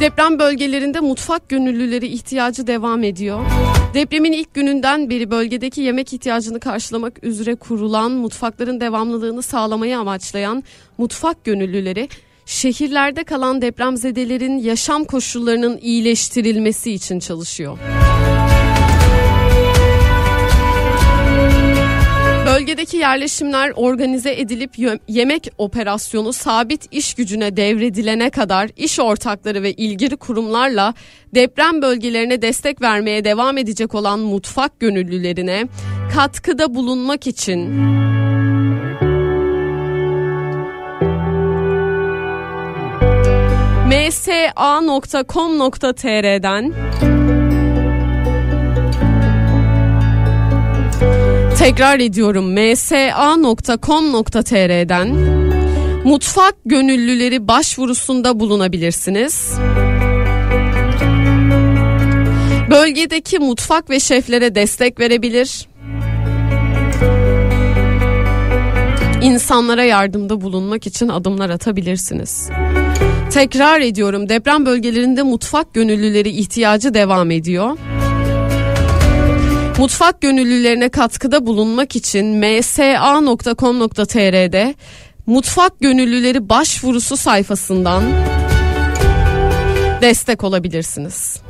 Deprem 0.00 0.38
bölgelerinde 0.38 1.00
mutfak 1.00 1.48
gönüllüleri 1.48 2.06
ihtiyacı 2.06 2.66
devam 2.66 3.04
ediyor. 3.04 3.40
Depremin 3.94 4.32
ilk 4.32 4.54
gününden 4.54 5.10
beri 5.10 5.30
bölgedeki 5.30 5.80
yemek 5.80 6.12
ihtiyacını 6.12 6.60
karşılamak 6.60 7.24
üzere 7.24 7.54
kurulan 7.54 8.12
mutfakların 8.12 8.80
devamlılığını 8.80 9.42
sağlamayı 9.42 9.98
amaçlayan 9.98 10.64
mutfak 10.98 11.44
gönüllüleri 11.44 12.08
şehirlerde 12.46 13.24
kalan 13.24 13.62
depremzedelerin 13.62 14.58
yaşam 14.58 15.04
koşullarının 15.04 15.78
iyileştirilmesi 15.78 16.92
için 16.92 17.20
çalışıyor. 17.20 17.78
Bölgedeki 22.56 22.96
yerleşimler 22.96 23.72
organize 23.76 24.32
edilip 24.32 24.70
yemek 25.08 25.48
operasyonu 25.58 26.32
sabit 26.32 26.88
iş 26.90 27.14
gücüne 27.14 27.56
devredilene 27.56 28.30
kadar 28.30 28.70
iş 28.76 29.00
ortakları 29.00 29.62
ve 29.62 29.72
ilgili 29.72 30.16
kurumlarla 30.16 30.94
deprem 31.34 31.82
bölgelerine 31.82 32.42
destek 32.42 32.82
vermeye 32.82 33.24
devam 33.24 33.58
edecek 33.58 33.94
olan 33.94 34.20
mutfak 34.20 34.80
gönüllülerine 34.80 35.64
katkıda 36.14 36.74
bulunmak 36.74 37.26
için 37.26 37.70
msa.com.tr'den 43.86 45.26
Tekrar 51.58 52.00
ediyorum 52.00 52.52
msa.com.tr'den 52.52 53.08
mutfak 56.04 56.54
gönüllüleri 56.64 57.48
başvurusunda 57.48 58.40
bulunabilirsiniz. 58.40 59.54
Bölgedeki 62.70 63.38
mutfak 63.38 63.90
ve 63.90 64.00
şeflere 64.00 64.54
destek 64.54 65.00
verebilir. 65.00 65.68
İnsanlara 69.22 69.84
yardımda 69.84 70.40
bulunmak 70.40 70.86
için 70.86 71.08
adımlar 71.08 71.50
atabilirsiniz. 71.50 72.50
Tekrar 73.30 73.80
ediyorum 73.80 74.28
deprem 74.28 74.66
bölgelerinde 74.66 75.22
mutfak 75.22 75.74
gönüllüleri 75.74 76.28
ihtiyacı 76.28 76.94
devam 76.94 77.30
ediyor. 77.30 77.78
Mutfak 79.78 80.20
gönüllülerine 80.20 80.88
katkıda 80.88 81.46
bulunmak 81.46 81.96
için 81.96 82.26
msa.com.tr'de 82.38 83.54
mutfak 85.26 85.80
gönüllüleri 85.80 86.48
başvurusu 86.48 87.16
sayfasından 87.16 88.02
destek 90.02 90.44
olabilirsiniz. 90.44 91.40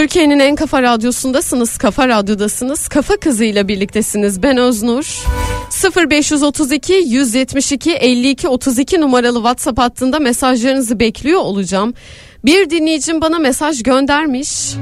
Türkiye'nin 0.00 0.38
en 0.38 0.56
kafa 0.56 0.82
radyosundasınız. 0.82 1.78
Kafa 1.78 2.08
radyodasınız. 2.08 2.88
Kafa 2.88 3.16
kızıyla 3.16 3.68
birliktesiniz. 3.68 4.42
Ben 4.42 4.56
Öznur. 4.56 5.24
0532 6.10 6.92
172 6.92 7.92
52 7.92 8.48
32 8.48 9.00
numaralı 9.00 9.38
WhatsApp 9.38 9.78
hattında 9.78 10.18
mesajlarınızı 10.18 11.00
bekliyor 11.00 11.40
olacağım. 11.40 11.94
Bir 12.44 12.70
dinleyicim 12.70 13.20
bana 13.20 13.38
mesaj 13.38 13.82
göndermiş. 13.82 14.74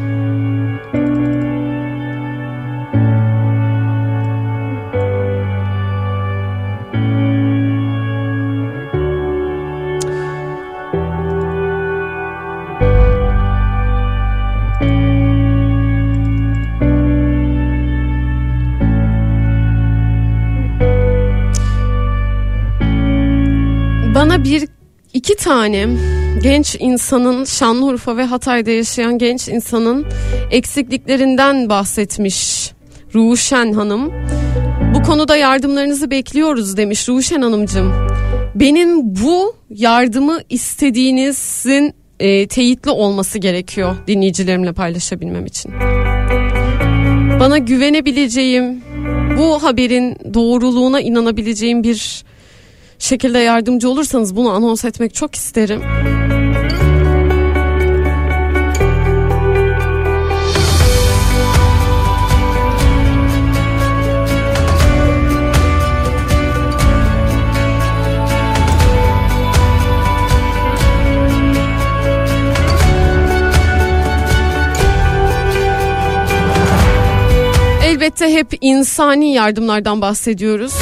Bana 24.28 24.44
bir 24.44 24.68
iki 25.14 25.36
tane 25.36 25.86
genç 26.42 26.76
insanın 26.80 27.44
Şanlıurfa 27.44 28.16
ve 28.16 28.24
Hatay'da 28.24 28.70
yaşayan 28.70 29.18
genç 29.18 29.48
insanın 29.48 30.06
eksikliklerinden 30.50 31.68
bahsetmiş 31.68 32.70
Ruşen 33.14 33.72
Hanım. 33.72 34.12
Bu 34.94 35.02
konuda 35.02 35.36
yardımlarınızı 35.36 36.10
bekliyoruz 36.10 36.76
demiş 36.76 37.08
Ruşen 37.08 37.42
Hanımcığım. 37.42 37.92
Benim 38.54 39.16
bu 39.16 39.56
yardımı 39.70 40.40
istediğinizin 40.50 41.94
e, 42.20 42.46
teyitli 42.48 42.90
olması 42.90 43.38
gerekiyor 43.38 43.96
dinleyicilerimle 44.06 44.72
paylaşabilmem 44.72 45.46
için. 45.46 45.72
Bana 47.40 47.58
güvenebileceğim, 47.58 48.82
bu 49.38 49.62
haberin 49.62 50.16
doğruluğuna 50.34 51.00
inanabileceğim 51.00 51.82
bir 51.84 52.24
şekilde 53.02 53.38
yardımcı 53.38 53.90
olursanız 53.90 54.36
bunu 54.36 54.50
anons 54.50 54.84
etmek 54.84 55.14
çok 55.14 55.34
isterim. 55.34 55.82
Elbette 77.84 78.32
hep 78.32 78.46
insani 78.60 79.32
yardımlardan 79.32 80.00
bahsediyoruz. 80.00 80.72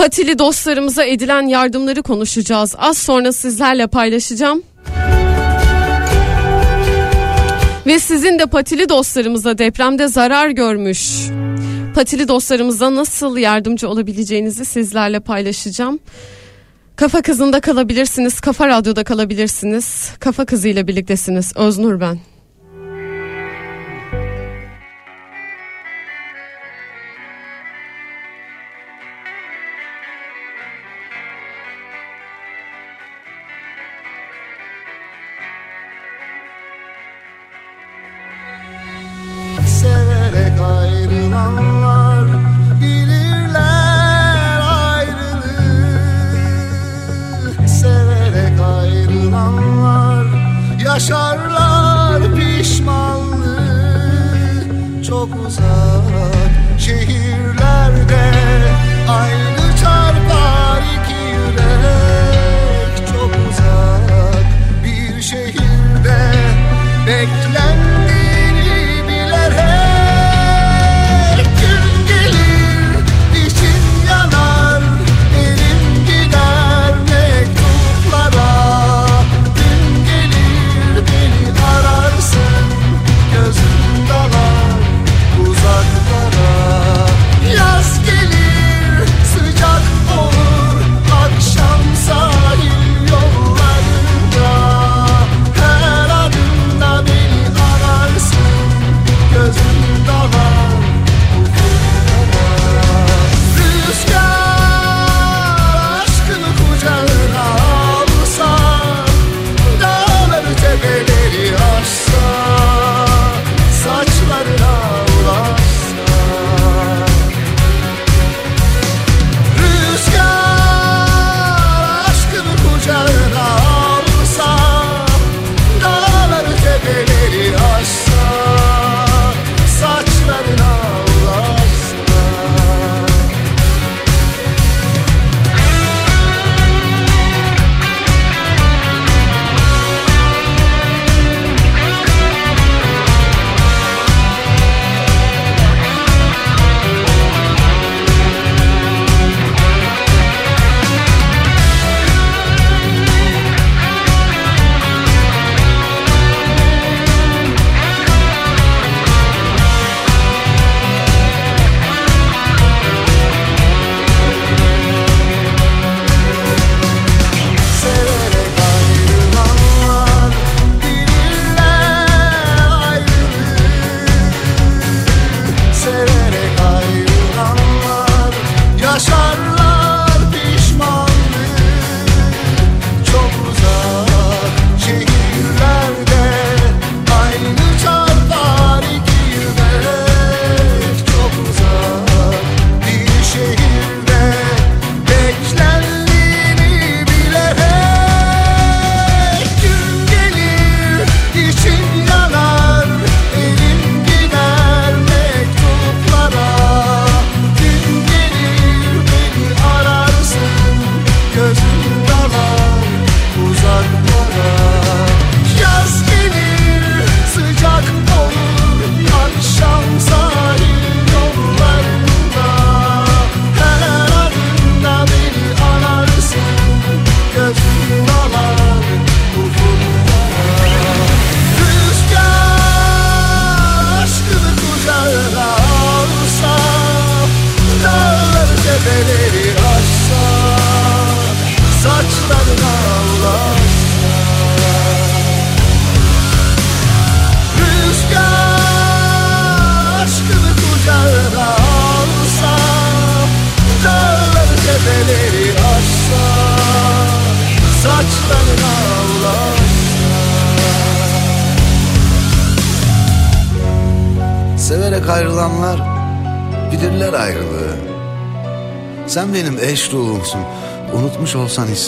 Patili 0.00 0.38
dostlarımıza 0.38 1.04
edilen 1.04 1.46
yardımları 1.46 2.02
konuşacağız. 2.02 2.74
Az 2.78 2.98
sonra 2.98 3.32
sizlerle 3.32 3.86
paylaşacağım. 3.86 4.62
Ve 7.86 7.98
sizin 7.98 8.38
de 8.38 8.46
patili 8.46 8.88
dostlarımıza 8.88 9.58
depremde 9.58 10.08
zarar 10.08 10.48
görmüş 10.48 11.30
patili 11.94 12.28
dostlarımıza 12.28 12.94
nasıl 12.94 13.36
yardımcı 13.36 13.88
olabileceğinizi 13.88 14.64
sizlerle 14.64 15.20
paylaşacağım. 15.20 15.98
Kafa 16.96 17.22
Kızı'nda 17.22 17.60
kalabilirsiniz, 17.60 18.40
Kafa 18.40 18.68
Radyo'da 18.68 19.04
kalabilirsiniz. 19.04 20.10
Kafa 20.20 20.44
Kızı 20.44 20.68
ile 20.68 20.86
birliktesiniz. 20.86 21.52
Öznur 21.56 22.00
ben. 22.00 22.18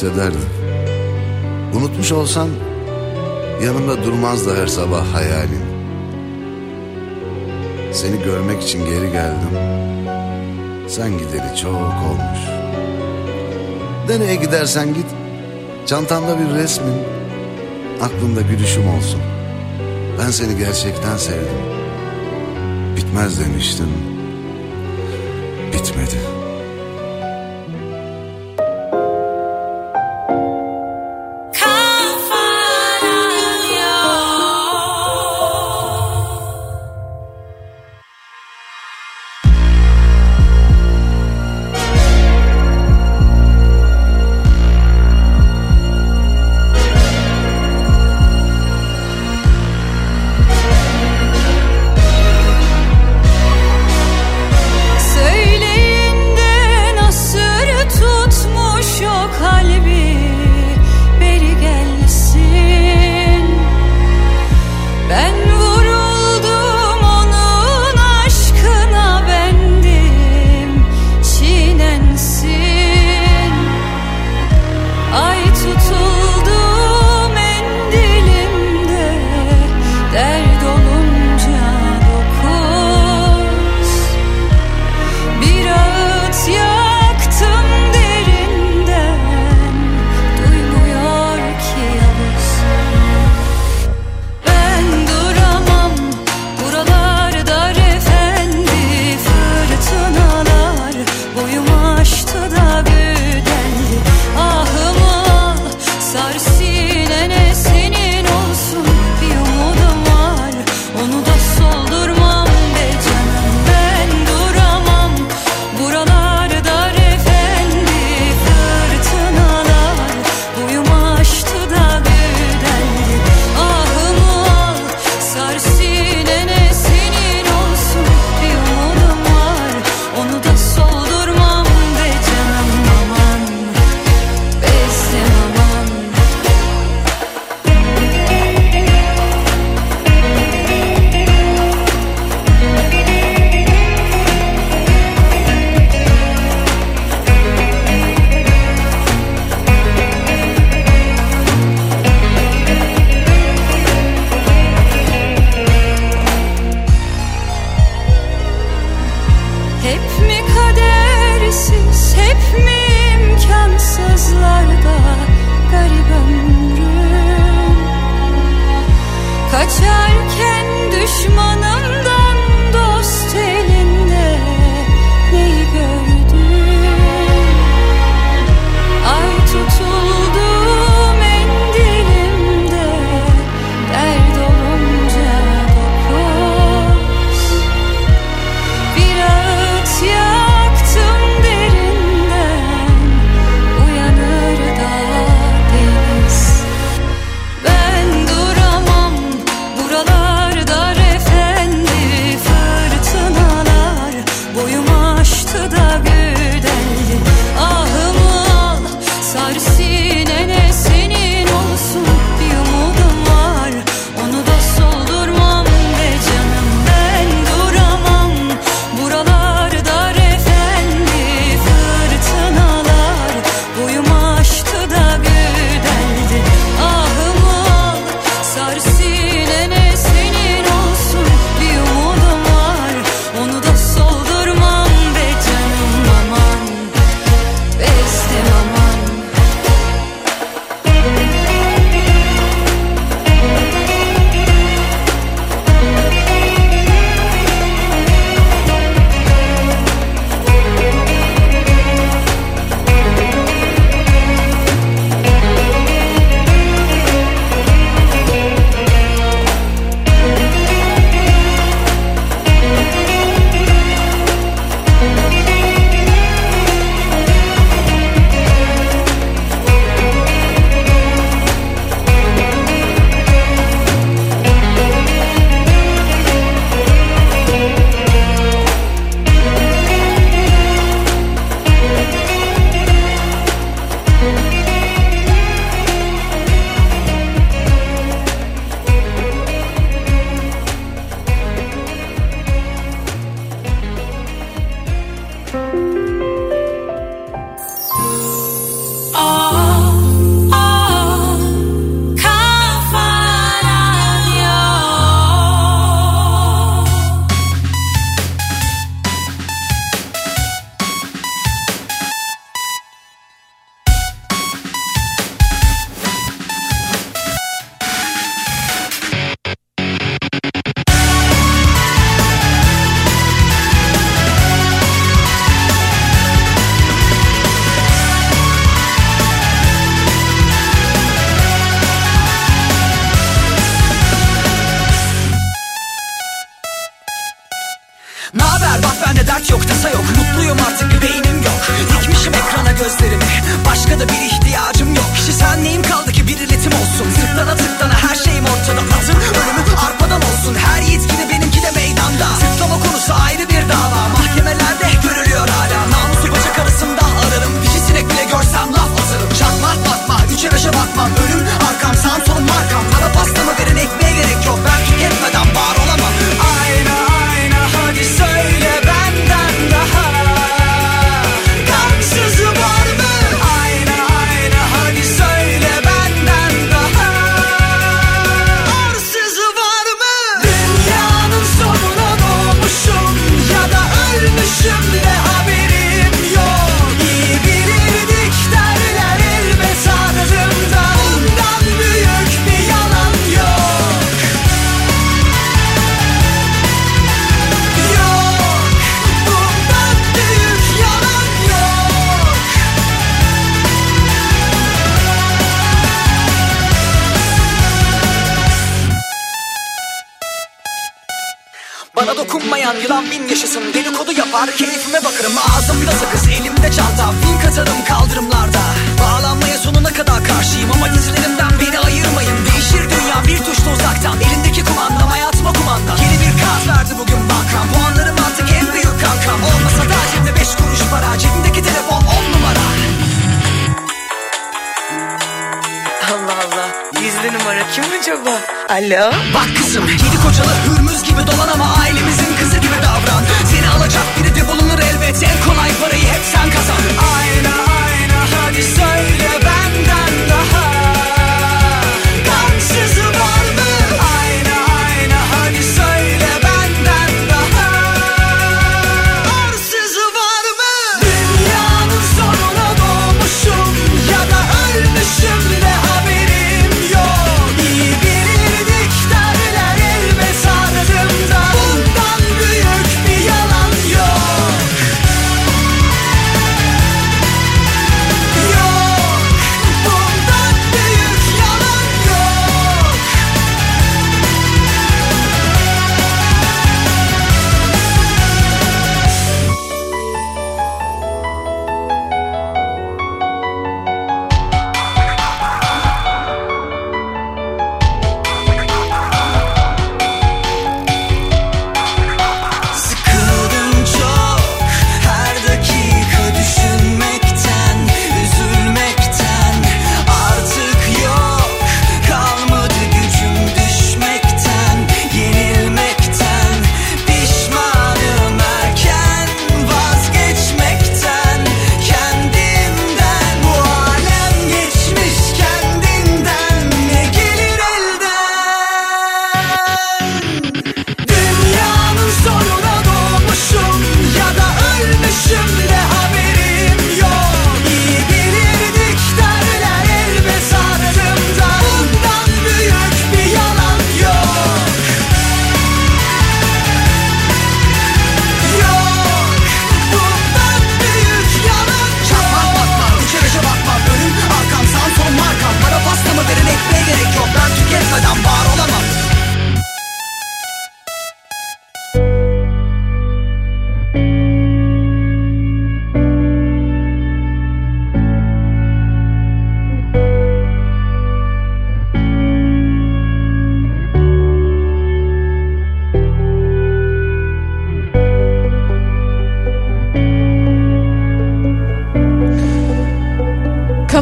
Hissederdim. 0.02 0.48
Unutmuş 1.74 2.12
olsan 2.12 2.48
yanımda 3.64 4.04
durmazdı 4.04 4.62
her 4.62 4.66
sabah 4.66 5.14
hayalin. 5.14 5.62
Seni 7.92 8.22
görmek 8.22 8.62
için 8.62 8.86
geri 8.86 9.12
geldim. 9.12 9.58
Sen 10.88 11.10
gideri 11.18 11.56
çok 11.56 11.74
olmuş. 11.74 12.40
Nereye 14.08 14.34
gidersen 14.34 14.94
git. 14.94 15.06
Çantanda 15.86 16.38
bir 16.38 16.54
resmin. 16.54 16.96
Aklımda 18.02 18.40
gülüşüm 18.40 18.88
olsun. 18.88 19.20
Ben 20.18 20.30
seni 20.30 20.58
gerçekten 20.58 21.16
sevdim. 21.16 21.62
Bitmez 22.96 23.40
demiştim. 23.40 23.88
Bitmedi. 25.72 26.41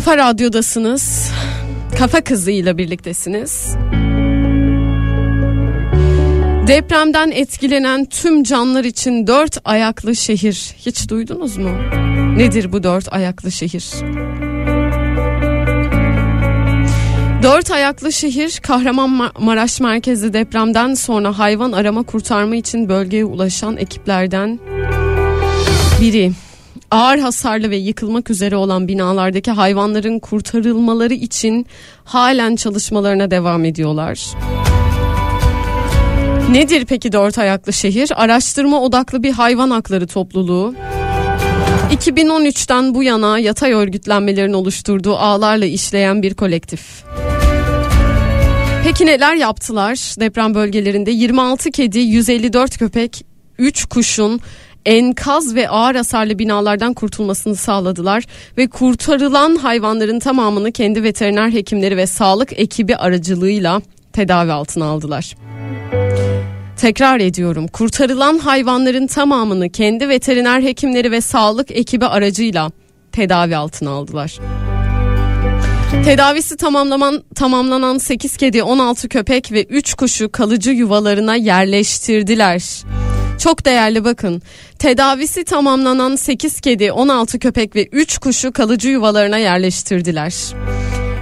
Kafa 0.00 0.16
Radyo'dasınız. 0.16 1.30
Kafa 1.98 2.20
Kızı'yla 2.20 2.78
birliktesiniz. 2.78 3.74
Depremden 6.66 7.30
etkilenen 7.30 8.04
tüm 8.04 8.42
canlar 8.42 8.84
için 8.84 9.26
dört 9.26 9.58
ayaklı 9.64 10.16
şehir. 10.16 10.74
Hiç 10.78 11.08
duydunuz 11.08 11.56
mu? 11.56 11.70
Nedir 12.36 12.72
bu 12.72 12.82
dört 12.82 13.12
ayaklı 13.12 13.52
şehir? 13.52 13.90
Dört 17.42 17.70
ayaklı 17.70 18.12
şehir 18.12 18.60
Kahramanmaraş 18.62 19.80
merkezli 19.80 20.32
depremden 20.32 20.94
sonra 20.94 21.38
hayvan 21.38 21.72
arama 21.72 22.02
kurtarma 22.02 22.56
için 22.56 22.88
bölgeye 22.88 23.24
ulaşan 23.24 23.76
ekiplerden 23.76 24.58
biri. 26.00 26.32
Ağır 26.90 27.18
hasarlı 27.18 27.70
ve 27.70 27.76
yıkılmak 27.76 28.30
üzere 28.30 28.56
olan 28.56 28.88
binalardaki 28.88 29.50
hayvanların 29.50 30.18
kurtarılmaları 30.18 31.14
için 31.14 31.66
halen 32.04 32.56
çalışmalarına 32.56 33.30
devam 33.30 33.64
ediyorlar. 33.64 34.26
Nedir 36.50 36.84
peki 36.84 37.12
dört 37.12 37.38
ayaklı 37.38 37.72
şehir? 37.72 38.12
Araştırma 38.16 38.82
odaklı 38.82 39.22
bir 39.22 39.32
hayvan 39.32 39.70
hakları 39.70 40.06
topluluğu. 40.06 40.74
2013'ten 41.92 42.94
bu 42.94 43.02
yana 43.02 43.38
yatay 43.38 43.72
örgütlenmelerin 43.72 44.52
oluşturduğu 44.52 45.16
ağlarla 45.16 45.64
işleyen 45.64 46.22
bir 46.22 46.34
kolektif. 46.34 47.04
Peki 48.84 49.06
neler 49.06 49.34
yaptılar? 49.34 49.94
Deprem 50.20 50.54
bölgelerinde 50.54 51.10
26 51.10 51.70
kedi, 51.70 51.98
154 51.98 52.78
köpek, 52.78 53.24
3 53.58 53.84
kuşun 53.84 54.40
enkaz 54.86 55.54
ve 55.54 55.68
ağır 55.68 55.94
hasarlı 55.94 56.38
binalardan 56.38 56.94
kurtulmasını 56.94 57.56
sağladılar 57.56 58.24
ve 58.58 58.66
kurtarılan 58.66 59.56
hayvanların 59.56 60.18
tamamını 60.18 60.72
kendi 60.72 61.02
veteriner 61.02 61.52
hekimleri 61.52 61.96
ve 61.96 62.06
sağlık 62.06 62.58
ekibi 62.58 62.96
aracılığıyla 62.96 63.82
tedavi 64.12 64.52
altına 64.52 64.84
aldılar. 64.84 65.34
Tekrar 66.76 67.20
ediyorum. 67.20 67.68
Kurtarılan 67.68 68.38
hayvanların 68.38 69.06
tamamını 69.06 69.70
kendi 69.70 70.08
veteriner 70.08 70.62
hekimleri 70.62 71.10
ve 71.10 71.20
sağlık 71.20 71.70
ekibi 71.70 72.06
aracıyla 72.06 72.70
tedavi 73.12 73.56
altına 73.56 73.90
aldılar. 73.90 74.38
Tedavisi 76.04 76.56
tamamlaman, 76.56 77.22
tamamlanan 77.34 77.98
8 77.98 78.36
kedi, 78.36 78.62
16 78.62 79.08
köpek 79.08 79.52
ve 79.52 79.64
3 79.64 79.94
kuşu 79.94 80.32
kalıcı 80.32 80.70
yuvalarına 80.70 81.36
yerleştirdiler. 81.36 82.62
Çok 83.40 83.64
değerli 83.64 84.04
bakın. 84.04 84.42
Tedavisi 84.78 85.44
tamamlanan 85.44 86.16
8 86.16 86.60
kedi, 86.60 86.92
16 86.92 87.38
köpek 87.38 87.76
ve 87.76 87.86
3 87.92 88.18
kuşu 88.18 88.52
kalıcı 88.52 88.88
yuvalarına 88.88 89.38
yerleştirdiler. 89.38 90.34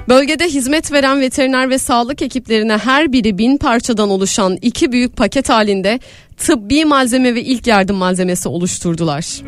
Bölgede 0.08 0.44
hizmet 0.44 0.92
veren 0.92 1.20
veteriner 1.20 1.70
ve 1.70 1.78
sağlık 1.78 2.22
ekiplerine 2.22 2.76
her 2.76 3.12
biri 3.12 3.38
bin 3.38 3.56
parçadan 3.56 4.10
oluşan 4.10 4.58
iki 4.62 4.92
büyük 4.92 5.16
paket 5.16 5.48
halinde 5.48 6.00
tıbbi 6.36 6.84
malzeme 6.84 7.34
ve 7.34 7.42
ilk 7.42 7.66
yardım 7.66 7.96
malzemesi 7.96 8.48
oluşturdular. 8.48 9.40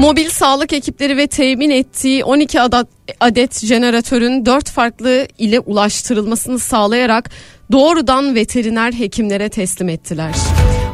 Mobil 0.00 0.30
sağlık 0.30 0.72
ekipleri 0.72 1.16
ve 1.16 1.26
temin 1.26 1.70
ettiği 1.70 2.24
12 2.24 2.60
adet, 2.60 2.86
adet 3.20 3.64
jeneratörün 3.64 4.46
4 4.46 4.70
farklı 4.70 5.26
ile 5.38 5.60
ulaştırılmasını 5.60 6.58
sağlayarak 6.58 7.30
doğrudan 7.72 8.34
veteriner 8.34 8.92
hekimlere 8.92 9.48
teslim 9.48 9.88
ettiler. 9.88 10.34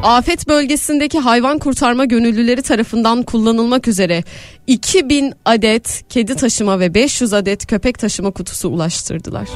Afet 0.03 0.47
bölgesindeki 0.47 1.19
hayvan 1.19 1.59
kurtarma 1.59 2.05
gönüllüleri 2.05 2.61
tarafından 2.61 3.23
kullanılmak 3.23 3.87
üzere 3.87 4.23
2000 4.67 5.33
adet 5.45 6.03
kedi 6.09 6.35
taşıma 6.35 6.79
ve 6.79 6.93
500 6.93 7.33
adet 7.33 7.67
köpek 7.67 7.99
taşıma 7.99 8.31
kutusu 8.31 8.69
ulaştırdılar. 8.69 9.47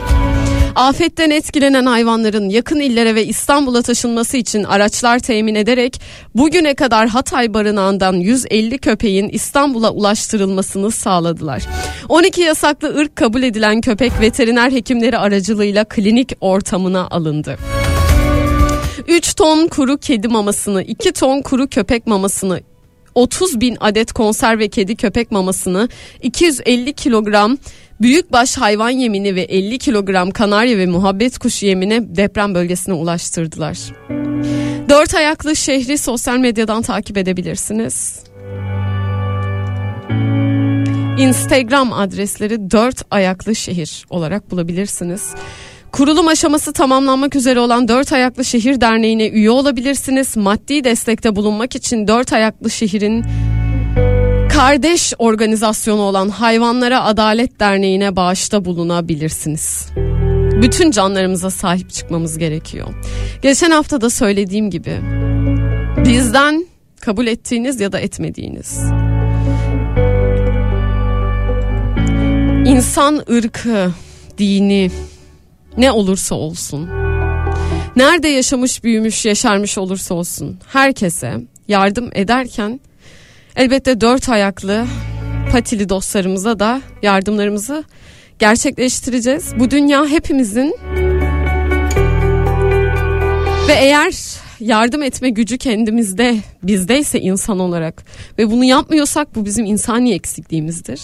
Afetten 0.77 1.29
etkilenen 1.29 1.85
hayvanların 1.85 2.49
yakın 2.49 2.79
illere 2.79 3.15
ve 3.15 3.25
İstanbul'a 3.25 3.81
taşınması 3.81 4.37
için 4.37 4.63
araçlar 4.63 5.19
temin 5.19 5.55
ederek 5.55 6.01
bugüne 6.35 6.73
kadar 6.73 7.07
Hatay 7.07 7.53
barınağından 7.53 8.13
150 8.13 8.77
köpeğin 8.77 9.29
İstanbul'a 9.29 9.91
ulaştırılmasını 9.91 10.91
sağladılar. 10.91 11.63
12 12.09 12.41
yasaklı 12.41 12.97
ırk 12.97 13.15
kabul 13.15 13.43
edilen 13.43 13.81
köpek 13.81 14.21
veteriner 14.21 14.71
hekimleri 14.71 15.17
aracılığıyla 15.17 15.83
klinik 15.83 16.31
ortamına 16.41 17.07
alındı. 17.07 17.57
3 19.07 19.35
ton 19.35 19.67
kuru 19.67 19.97
kedi 19.97 20.27
mamasını, 20.27 20.83
2 20.83 21.11
ton 21.11 21.41
kuru 21.41 21.67
köpek 21.67 22.07
mamasını, 22.07 22.61
30 23.17 23.61
bin 23.61 23.77
adet 23.79 24.13
konserve 24.13 24.67
kedi 24.67 24.95
köpek 24.95 25.31
mamasını, 25.31 25.89
250 26.21 26.93
kilogram 26.93 27.57
büyükbaş 28.01 28.57
hayvan 28.57 28.89
yemini 28.89 29.35
ve 29.35 29.41
50 29.41 29.77
kilogram 29.77 30.31
kanarya 30.31 30.77
ve 30.77 30.85
muhabbet 30.85 31.37
kuşu 31.37 31.65
yemini 31.65 32.15
deprem 32.15 32.55
bölgesine 32.55 32.93
ulaştırdılar. 32.93 33.77
Dört 34.89 35.15
ayaklı 35.15 35.55
şehri 35.55 35.97
sosyal 35.97 36.37
medyadan 36.37 36.81
takip 36.81 37.17
edebilirsiniz. 37.17 38.23
Instagram 41.17 41.93
adresleri 41.93 42.71
dört 42.71 43.01
ayaklı 43.11 43.55
şehir 43.55 44.05
olarak 44.09 44.51
bulabilirsiniz. 44.51 45.35
Kurulum 45.91 46.27
aşaması 46.27 46.73
tamamlanmak 46.73 47.35
üzere 47.35 47.59
olan 47.59 47.87
Dört 47.87 48.13
Ayaklı 48.13 48.45
Şehir 48.45 48.81
Derneği'ne 48.81 49.27
üye 49.27 49.49
olabilirsiniz. 49.49 50.37
Maddi 50.37 50.83
destekte 50.83 51.35
bulunmak 51.35 51.75
için 51.75 52.07
Dört 52.07 52.33
Ayaklı 52.33 52.69
Şehir'in 52.69 53.25
kardeş 54.53 55.13
organizasyonu 55.19 56.01
olan 56.01 56.29
Hayvanlara 56.29 57.03
Adalet 57.03 57.59
Derneği'ne 57.59 58.15
bağışta 58.15 58.65
bulunabilirsiniz. 58.65 59.87
Bütün 60.61 60.91
canlarımıza 60.91 61.49
sahip 61.49 61.91
çıkmamız 61.91 62.37
gerekiyor. 62.37 62.87
Geçen 63.41 63.71
hafta 63.71 64.01
da 64.01 64.09
söylediğim 64.09 64.69
gibi 64.69 64.97
bizden 66.05 66.65
kabul 66.99 67.27
ettiğiniz 67.27 67.79
ya 67.79 67.91
da 67.91 67.99
etmediğiniz 67.99 68.79
insan 72.67 73.23
ırkı, 73.31 73.91
dini 74.37 74.91
ne 75.77 75.91
olursa 75.91 76.35
olsun 76.35 76.89
nerede 77.95 78.27
yaşamış, 78.27 78.83
büyümüş, 78.83 79.25
yaşarmış 79.25 79.77
olursa 79.77 80.15
olsun 80.15 80.59
herkese 80.67 81.37
yardım 81.67 82.09
ederken 82.13 82.79
elbette 83.55 84.01
dört 84.01 84.29
ayaklı 84.29 84.85
patili 85.51 85.89
dostlarımıza 85.89 86.59
da 86.59 86.81
yardımlarımızı 87.01 87.83
gerçekleştireceğiz. 88.39 89.53
Bu 89.59 89.71
dünya 89.71 90.07
hepimizin 90.07 90.75
ve 93.67 93.73
eğer 93.73 94.13
yardım 94.59 95.03
etme 95.03 95.29
gücü 95.29 95.57
kendimizde, 95.57 96.37
bizdeyse 96.63 97.19
insan 97.19 97.59
olarak 97.59 98.03
ve 98.37 98.51
bunu 98.51 98.63
yapmıyorsak 98.63 99.35
bu 99.35 99.45
bizim 99.45 99.65
insani 99.65 100.13
eksikliğimizdir. 100.13 101.01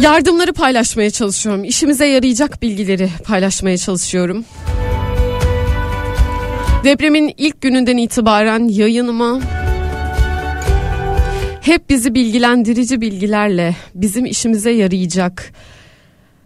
Yardımları 0.00 0.52
paylaşmaya 0.52 1.10
çalışıyorum. 1.10 1.64
İşimize 1.64 2.06
yarayacak 2.06 2.62
bilgileri 2.62 3.10
paylaşmaya 3.24 3.78
çalışıyorum. 3.78 4.44
Depremin 6.84 7.34
ilk 7.36 7.60
gününden 7.60 7.96
itibaren 7.96 8.68
yayınıma 8.68 9.40
hep 11.60 11.90
bizi 11.90 12.14
bilgilendirici 12.14 13.00
bilgilerle 13.00 13.76
bizim 13.94 14.24
işimize 14.24 14.70
yarayacak 14.70 15.52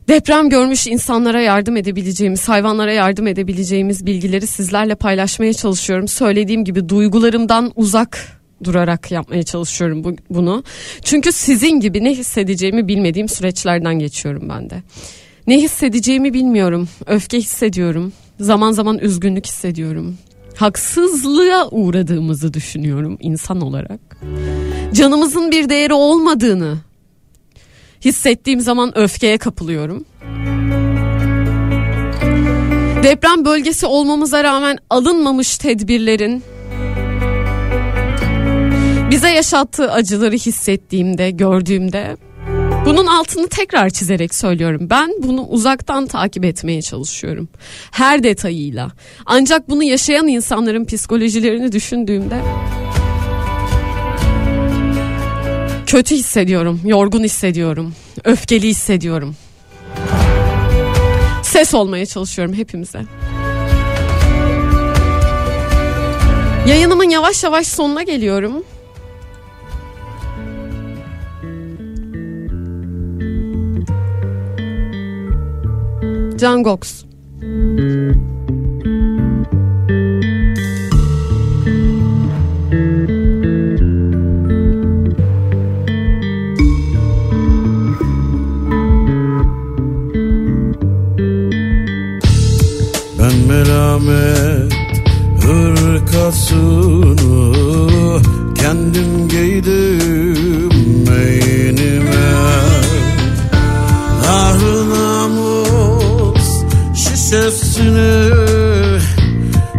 deprem 0.08 0.50
görmüş 0.50 0.86
insanlara 0.86 1.40
yardım 1.40 1.76
edebileceğimiz, 1.76 2.48
hayvanlara 2.48 2.92
yardım 2.92 3.26
edebileceğimiz 3.26 4.06
bilgileri 4.06 4.46
sizlerle 4.46 4.94
paylaşmaya 4.94 5.52
çalışıyorum. 5.52 6.08
Söylediğim 6.08 6.64
gibi 6.64 6.88
duygularımdan 6.88 7.72
uzak 7.76 8.41
durarak 8.64 9.10
yapmaya 9.10 9.42
çalışıyorum 9.42 10.04
bu, 10.04 10.16
bunu. 10.30 10.64
Çünkü 11.04 11.32
sizin 11.32 11.80
gibi 11.80 12.04
ne 12.04 12.14
hissedeceğimi 12.14 12.88
bilmediğim 12.88 13.28
süreçlerden 13.28 13.98
geçiyorum 13.98 14.48
ben 14.48 14.70
de. 14.70 14.82
Ne 15.46 15.62
hissedeceğimi 15.62 16.34
bilmiyorum. 16.34 16.88
Öfke 17.06 17.38
hissediyorum. 17.38 18.12
Zaman 18.40 18.72
zaman 18.72 18.98
üzgünlük 18.98 19.46
hissediyorum. 19.46 20.16
Haksızlığa 20.56 21.68
uğradığımızı 21.70 22.54
düşünüyorum 22.54 23.18
insan 23.20 23.60
olarak. 23.60 24.00
Canımızın 24.92 25.50
bir 25.50 25.68
değeri 25.68 25.92
olmadığını 25.92 26.78
hissettiğim 28.04 28.60
zaman 28.60 28.98
öfkeye 28.98 29.38
kapılıyorum. 29.38 30.04
Deprem 33.02 33.44
bölgesi 33.44 33.86
olmamıza 33.86 34.44
rağmen 34.44 34.78
alınmamış 34.90 35.58
tedbirlerin 35.58 36.42
bize 39.12 39.30
yaşattığı 39.30 39.92
acıları 39.92 40.34
hissettiğimde, 40.34 41.30
gördüğümde 41.30 42.16
bunun 42.86 43.06
altını 43.06 43.48
tekrar 43.48 43.90
çizerek 43.90 44.34
söylüyorum. 44.34 44.86
Ben 44.90 45.10
bunu 45.22 45.46
uzaktan 45.46 46.06
takip 46.06 46.44
etmeye 46.44 46.82
çalışıyorum. 46.82 47.48
Her 47.90 48.22
detayıyla. 48.22 48.92
Ancak 49.26 49.68
bunu 49.68 49.82
yaşayan 49.82 50.28
insanların 50.28 50.84
psikolojilerini 50.84 51.72
düşündüğümde 51.72 52.40
kötü 55.86 56.14
hissediyorum, 56.14 56.80
yorgun 56.84 57.24
hissediyorum, 57.24 57.94
öfkeli 58.24 58.68
hissediyorum. 58.68 59.36
Ses 61.42 61.74
olmaya 61.74 62.06
çalışıyorum 62.06 62.54
hepimize. 62.54 63.02
Yayınımın 66.68 67.10
yavaş 67.10 67.44
yavaş 67.44 67.66
sonuna 67.66 68.02
geliyorum. 68.02 68.64
Can 76.42 76.62
Gox. 76.64 77.04
Ben 93.18 93.36
merhamet 93.48 94.72
hırkasını 95.42 96.72
kendim 98.54 99.28
giydim 99.28 100.70
beynime 101.06 102.32
namus 104.22 105.01
şişesini 107.32 108.30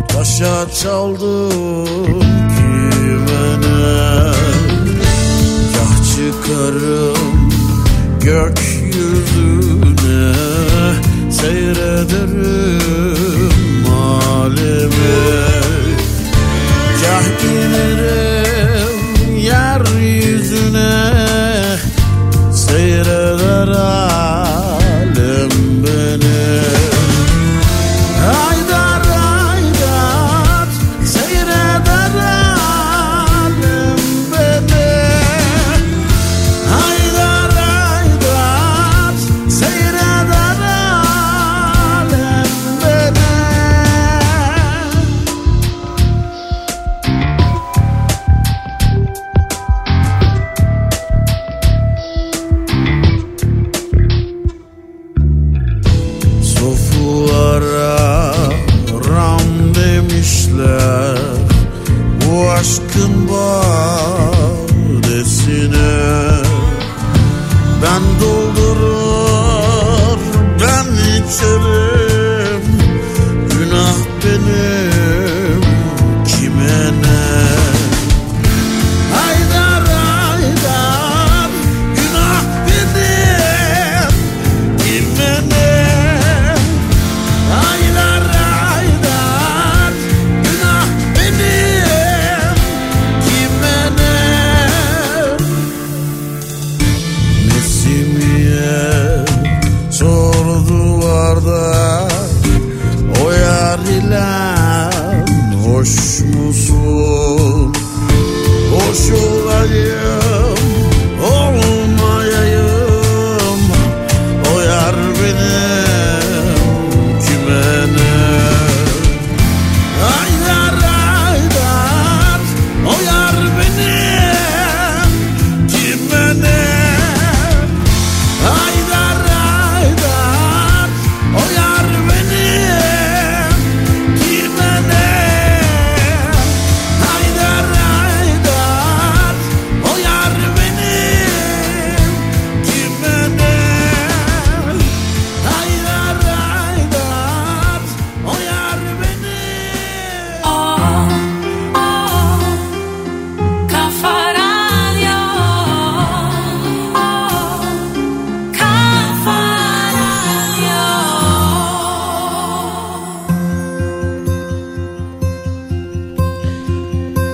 taşa 0.08 0.72
çaldım 0.82 2.20
kime 2.56 3.48
Kah 5.74 5.96
çıkarım 6.16 7.52
gökyüzüne 8.22 9.54
seyrederim 11.32 12.84
alemi 13.88 15.24
Kah 17.04 17.28
inerim 17.52 18.94
yeryüzüne 19.38 20.94
seyreder 22.54 24.13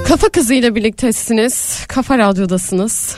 Kafa 0.09 0.29
Kızı 0.29 0.53
ile 0.53 0.75
birliktesiniz. 0.75 1.85
Kafa 1.87 2.17
Radyo'dasınız. 2.17 3.17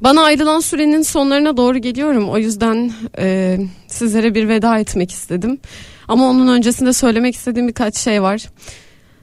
Bana 0.00 0.22
ayrılan 0.22 0.60
sürenin 0.60 1.02
sonlarına 1.02 1.56
doğru 1.56 1.78
geliyorum. 1.78 2.28
O 2.28 2.38
yüzden 2.38 2.92
e, 3.18 3.58
sizlere 3.88 4.34
bir 4.34 4.48
veda 4.48 4.78
etmek 4.78 5.10
istedim. 5.10 5.58
Ama 6.08 6.30
onun 6.30 6.48
öncesinde 6.48 6.92
söylemek 6.92 7.34
istediğim 7.34 7.68
birkaç 7.68 7.96
şey 7.96 8.22
var. 8.22 8.44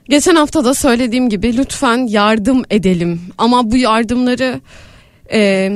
Geçen 0.09 0.35
hafta 0.35 0.65
da 0.65 0.73
söylediğim 0.73 1.29
gibi 1.29 1.57
lütfen 1.57 2.07
yardım 2.07 2.63
edelim. 2.69 3.21
Ama 3.37 3.71
bu 3.71 3.77
yardımları 3.77 4.61
e, 5.33 5.71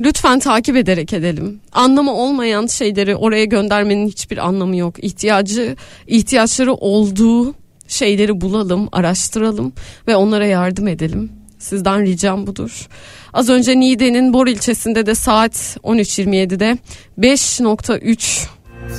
lütfen 0.00 0.38
takip 0.38 0.76
ederek 0.76 1.12
edelim. 1.12 1.60
Anlamı 1.72 2.14
olmayan 2.14 2.66
şeyleri 2.66 3.16
oraya 3.16 3.44
göndermenin 3.44 4.08
hiçbir 4.08 4.38
anlamı 4.38 4.76
yok. 4.76 5.04
İhtiyacı 5.04 5.76
ihtiyaçları 6.06 6.74
olduğu 6.74 7.61
şeyleri 7.88 8.40
bulalım, 8.40 8.88
araştıralım 8.92 9.72
ve 10.08 10.16
onlara 10.16 10.46
yardım 10.46 10.88
edelim. 10.88 11.32
Sizden 11.58 12.02
ricam 12.02 12.46
budur. 12.46 12.88
Az 13.32 13.48
önce 13.48 13.80
Niğde'nin 13.80 14.32
Bor 14.32 14.46
ilçesinde 14.46 15.06
de 15.06 15.14
saat 15.14 15.76
13.27'de 15.82 16.78
5.3 17.18 18.46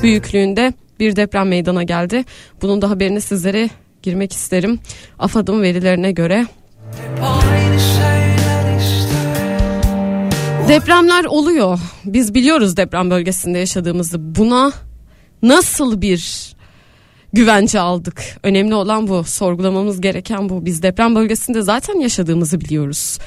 büyüklüğünde 0.04 0.74
bir 1.00 1.16
deprem 1.16 1.48
meydana 1.48 1.84
geldi. 1.84 2.26
Bunun 2.62 2.82
da 2.82 2.90
haberini 2.90 3.22
sizlere 3.22 3.70
girmek 4.04 4.34
isterim. 4.34 4.80
AFAD'ın 5.20 5.62
verilerine 5.62 6.12
göre. 6.12 6.46
Depremler 10.68 11.26
oluyor. 11.26 11.80
Biz 12.06 12.34
biliyoruz 12.34 12.78
deprem 12.78 13.10
bölgesinde 13.10 13.60
yaşadığımızı. 13.60 14.36
Buna 14.36 14.72
nasıl 15.42 16.02
bir 16.02 16.53
güvence 17.34 17.80
aldık? 17.80 18.24
Önemli 18.44 18.76
olan 18.76 19.08
bu. 19.08 19.24
Sorgulamamız 19.24 20.02
gereken 20.02 20.50
bu. 20.50 20.66
Biz 20.66 20.84
deprem 20.84 21.16
bölgesinde 21.16 21.62
zaten 21.62 22.00
yaşadığımızı 22.00 22.62
biliyoruz. 22.62 23.20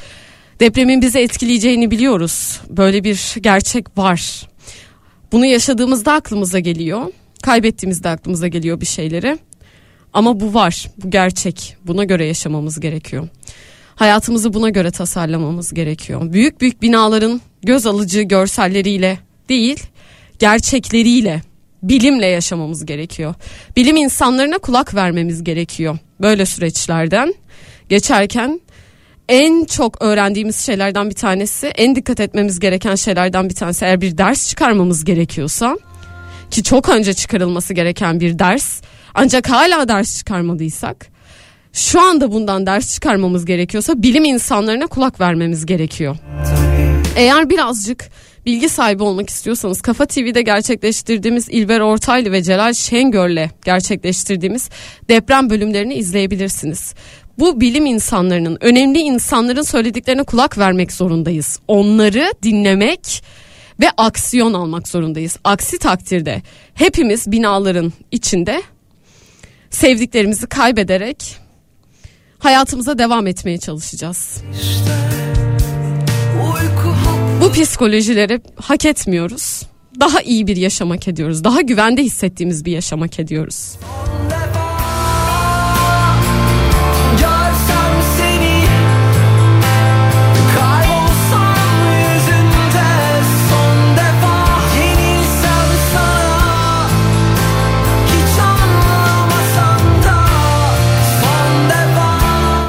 Depremin 0.61 1.03
bizi 1.03 1.19
etkileyeceğini 1.19 1.91
biliyoruz. 1.91 2.61
Böyle 2.69 3.05
bir 3.05 3.35
gerçek 3.41 3.99
var. 3.99 4.49
Bunu 5.33 5.47
yaşadığımızda 5.47 6.13
aklımıza 6.13 6.59
geliyor. 6.59 7.13
Kaybettiğimizde 7.43 8.09
aklımıza 8.09 8.49
geliyor 8.49 8.81
bir 8.81 8.87
şeyleri. 8.87 9.39
Ama 10.13 10.41
bu 10.41 10.55
var, 10.55 10.87
bu 11.05 11.11
gerçek. 11.11 11.77
Buna 11.87 12.05
göre 12.05 12.27
yaşamamız 12.27 12.81
gerekiyor. 12.81 13.29
Hayatımızı 13.95 14.55
buna 14.55 14.71
göre 14.71 14.91
tasarlamamız 14.91 15.75
gerekiyor. 15.75 16.33
Büyük 16.33 16.61
büyük 16.61 16.83
binaların 16.83 17.41
göz 17.63 17.87
alıcı 17.87 18.23
görselleriyle 18.23 19.19
değil, 19.49 19.83
gerçekleriyle, 20.39 21.43
bilimle 21.83 22.27
yaşamamız 22.27 22.87
gerekiyor. 22.87 23.35
Bilim 23.77 23.97
insanlarına 23.97 24.59
kulak 24.59 24.95
vermemiz 24.95 25.45
gerekiyor. 25.45 25.99
Böyle 26.21 26.47
süreçlerden 26.47 27.35
geçerken 27.89 28.61
en 29.29 29.65
çok 29.65 30.03
öğrendiğimiz 30.03 30.57
şeylerden 30.57 31.11
bir 31.11 31.15
tanesi, 31.15 31.67
en 31.67 31.97
dikkat 31.97 32.21
etmemiz 32.21 32.61
gereken 32.61 32.95
şeylerden 32.95 33.49
bir 33.49 33.55
tanesi 33.55 33.85
eğer 33.85 34.01
bir 34.01 34.19
ders 34.19 34.49
çıkarmamız 34.49 35.05
gerekiyorsa 35.05 35.79
ki 36.51 36.63
çok 36.63 36.89
önce 36.89 37.15
çıkarılması 37.15 37.75
gereken 37.75 38.21
bir 38.21 38.39
ders 38.39 38.81
ancak 39.15 39.51
hala 39.51 39.89
ders 39.89 40.19
çıkarmadıysak 40.19 41.07
şu 41.73 42.01
anda 42.01 42.33
bundan 42.33 42.67
ders 42.67 42.95
çıkarmamız 42.95 43.45
gerekiyorsa 43.45 44.03
bilim 44.03 44.25
insanlarına 44.25 44.87
kulak 44.87 45.21
vermemiz 45.21 45.67
gerekiyor. 45.67 46.17
Eğer 47.17 47.51
birazcık 47.51 48.09
bilgi 48.47 48.69
sahibi 48.69 49.03
olmak 49.03 49.31
istiyorsanız 49.31 49.81
Kafa 49.81 50.07
TV'de 50.07 50.43
gerçekleştirdiğimiz 50.43 51.49
İlber 51.49 51.81
Ortaylı 51.81 52.33
ve 52.33 52.43
Celal 52.43 52.73
Şengör'le 52.73 53.49
gerçekleştirdiğimiz 53.65 54.69
deprem 55.09 55.51
bölümlerini 55.51 55.95
izleyebilirsiniz. 55.95 56.95
Bu 57.39 57.61
bilim 57.61 57.87
insanlarının, 57.87 58.59
önemli 58.61 58.99
insanların 58.99 59.63
söylediklerine 59.63 60.23
kulak 60.23 60.59
vermek 60.59 60.93
zorundayız. 60.93 61.59
Onları 61.69 62.33
dinlemek 62.43 63.23
ve 63.81 63.91
aksiyon 63.97 64.53
almak 64.53 64.89
zorundayız. 64.89 65.37
Aksi 65.45 65.79
takdirde 65.79 66.43
hepimiz 66.75 67.33
binaların 67.33 67.93
içinde 68.11 68.63
sevdiklerimizi 69.71 70.47
kaybederek 70.47 71.37
hayatımıza 72.39 72.99
devam 72.99 73.27
etmeye 73.27 73.59
çalışacağız. 73.59 74.43
Bu 77.47 77.53
psikolojileri 77.53 78.41
hak 78.57 78.85
etmiyoruz. 78.85 79.63
Daha 80.01 80.21
iyi 80.23 80.47
bir 80.47 80.57
yaşam 80.57 80.91
hak 80.91 81.09
ediyoruz. 81.09 81.45
Daha 81.45 81.61
güvende 81.61 82.03
hissettiğimiz 82.03 82.65
bir 82.65 82.73
yaşam 82.73 83.01
hak 83.01 83.21
ediyoruz. 83.21 83.77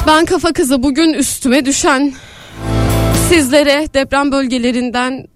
Ben 0.08 0.26
kafa 0.26 0.54
kızı 0.54 0.84
bugün 0.84 1.14
üstüme 1.14 1.66
düşen 1.66 2.14
sizlere 3.30 3.88
deprem 3.94 4.32
bölgelerinden 4.32 5.28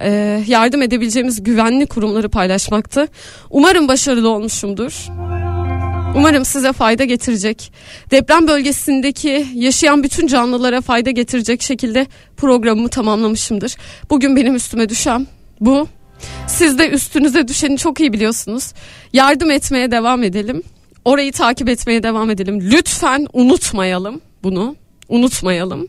e, 0.00 0.42
yardım 0.46 0.82
edebileceğimiz 0.82 1.42
güvenli 1.42 1.86
kurumları 1.86 2.28
paylaşmaktı. 2.28 3.08
Umarım 3.50 3.88
başarılı 3.88 4.28
olmuşumdur. 4.28 5.06
Umarım 6.16 6.44
size 6.44 6.72
fayda 6.72 7.04
getirecek. 7.04 7.72
Deprem 8.10 8.48
bölgesindeki 8.48 9.46
yaşayan 9.54 10.02
bütün 10.02 10.26
canlılara 10.26 10.80
fayda 10.80 11.10
getirecek 11.10 11.62
şekilde 11.62 12.06
programımı 12.36 12.88
tamamlamışımdır. 12.88 13.76
Bugün 14.10 14.36
benim 14.36 14.54
üstüme 14.54 14.88
düşen 14.88 15.26
bu. 15.60 15.88
Siz 16.46 16.78
de 16.78 16.90
üstünüze 16.90 17.48
düşeni 17.48 17.78
çok 17.78 18.00
iyi 18.00 18.12
biliyorsunuz. 18.12 18.72
Yardım 19.12 19.50
etmeye 19.50 19.90
devam 19.90 20.22
edelim. 20.22 20.62
Orayı 21.04 21.32
takip 21.32 21.68
etmeye 21.68 22.02
devam 22.02 22.30
edelim. 22.30 22.70
Lütfen 22.70 23.26
unutmayalım 23.32 24.20
bunu. 24.42 24.76
Unutmayalım. 25.08 25.88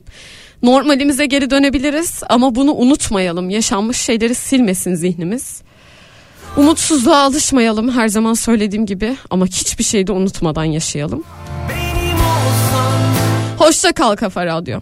Normalimize 0.64 1.26
geri 1.26 1.50
dönebiliriz 1.50 2.22
ama 2.30 2.56
bunu 2.56 2.72
unutmayalım. 2.74 3.50
Yaşanmış 3.50 3.98
şeyleri 3.98 4.36
silmesin 4.36 4.96
zihnimiz. 4.96 5.62
Umutsuzluğa 6.58 7.24
alışmayalım 7.24 7.92
her 7.92 8.08
zaman 8.08 8.34
söylediğim 8.34 8.86
gibi 8.86 9.18
ama 9.30 9.46
hiçbir 9.46 9.84
şeyi 9.84 10.08
de 10.08 10.12
unutmadan 10.12 10.64
yaşayalım. 10.64 11.24
Hoşça 13.58 13.94
kal 13.94 14.16
Kafa 14.16 14.46
Radyo. 14.46 14.80